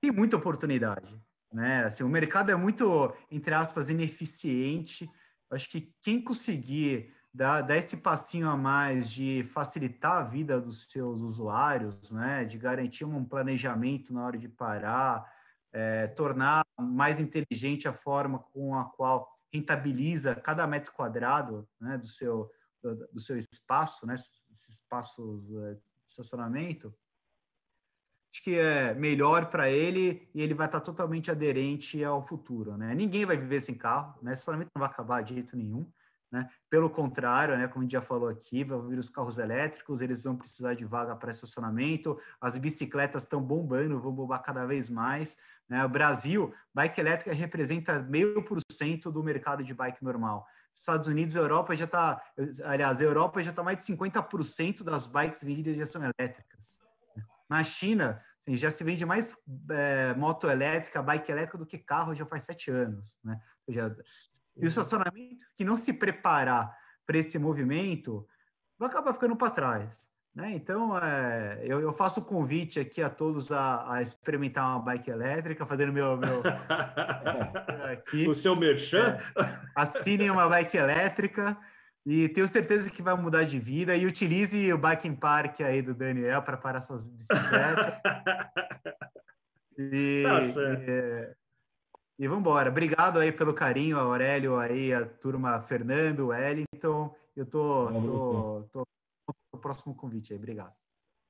[0.00, 1.20] Tem muita oportunidade.
[1.52, 1.84] Né?
[1.84, 5.08] Assim, o mercado é muito, entre aspas, ineficiente.
[5.50, 10.90] Acho que quem conseguir dar, dar esse passinho a mais de facilitar a vida dos
[10.90, 12.44] seus usuários, né?
[12.44, 15.30] de garantir um planejamento na hora de parar,
[15.72, 22.08] é, tornar mais inteligente a forma com a qual rentabiliza cada metro quadrado né, do,
[22.08, 22.50] seu,
[22.82, 24.22] do, do seu espaço, né,
[24.68, 25.80] espaços é, de
[26.10, 26.92] estacionamento,
[28.32, 32.94] acho que é melhor para ele e ele vai estar totalmente aderente ao futuro, né?
[32.94, 34.32] Ninguém vai viver sem carro, né?
[34.32, 35.86] Estacionamento não vai acabar de jeito nenhum,
[36.30, 36.48] né?
[36.70, 40.22] Pelo contrário, né, como a gente já falou aqui, vão vir os carros elétricos, eles
[40.22, 45.28] vão precisar de vaga para estacionamento, as bicicletas estão bombando, vão bombar cada vez mais.
[45.68, 45.84] Né?
[45.84, 50.46] O Brasil, bike elétrica representa meio por cento do mercado de bike normal.
[50.78, 52.20] Estados Unidos, Europa já está,
[52.64, 56.61] aliás, a Europa já está mais de 50% das bikes vendidas já são elétricas.
[57.52, 59.26] Na China, assim, já se vende mais
[59.70, 63.38] é, moto elétrica, bike elétrica do que carro já faz sete anos, né?
[63.68, 63.78] E
[64.64, 66.74] o estacionamento que não se preparar
[67.06, 68.26] para esse movimento
[68.78, 69.90] vai acabar ficando para trás.
[70.34, 70.52] Né?
[70.54, 75.10] Então, é, eu, eu, faço o convite aqui a todos a, a, experimentar uma bike
[75.10, 76.16] elétrica, fazendo meu.
[76.16, 76.40] meu
[77.92, 79.18] aqui, o seu merchan?
[79.36, 81.54] É, assinem uma bike elétrica
[82.04, 83.96] e tenho certeza que vai mudar de vida.
[83.96, 87.94] E utilize o Bike Park aí do Daniel para parar suas bicicletas.
[89.78, 91.34] e, tá e,
[92.18, 92.70] e vamos embora.
[92.70, 97.14] Obrigado aí pelo carinho, Aurélio, aí, a turma Fernando, Wellington.
[97.36, 98.86] Eu tô, tô, tô, tô
[99.54, 100.38] no próximo convite aí.
[100.38, 100.81] Obrigado.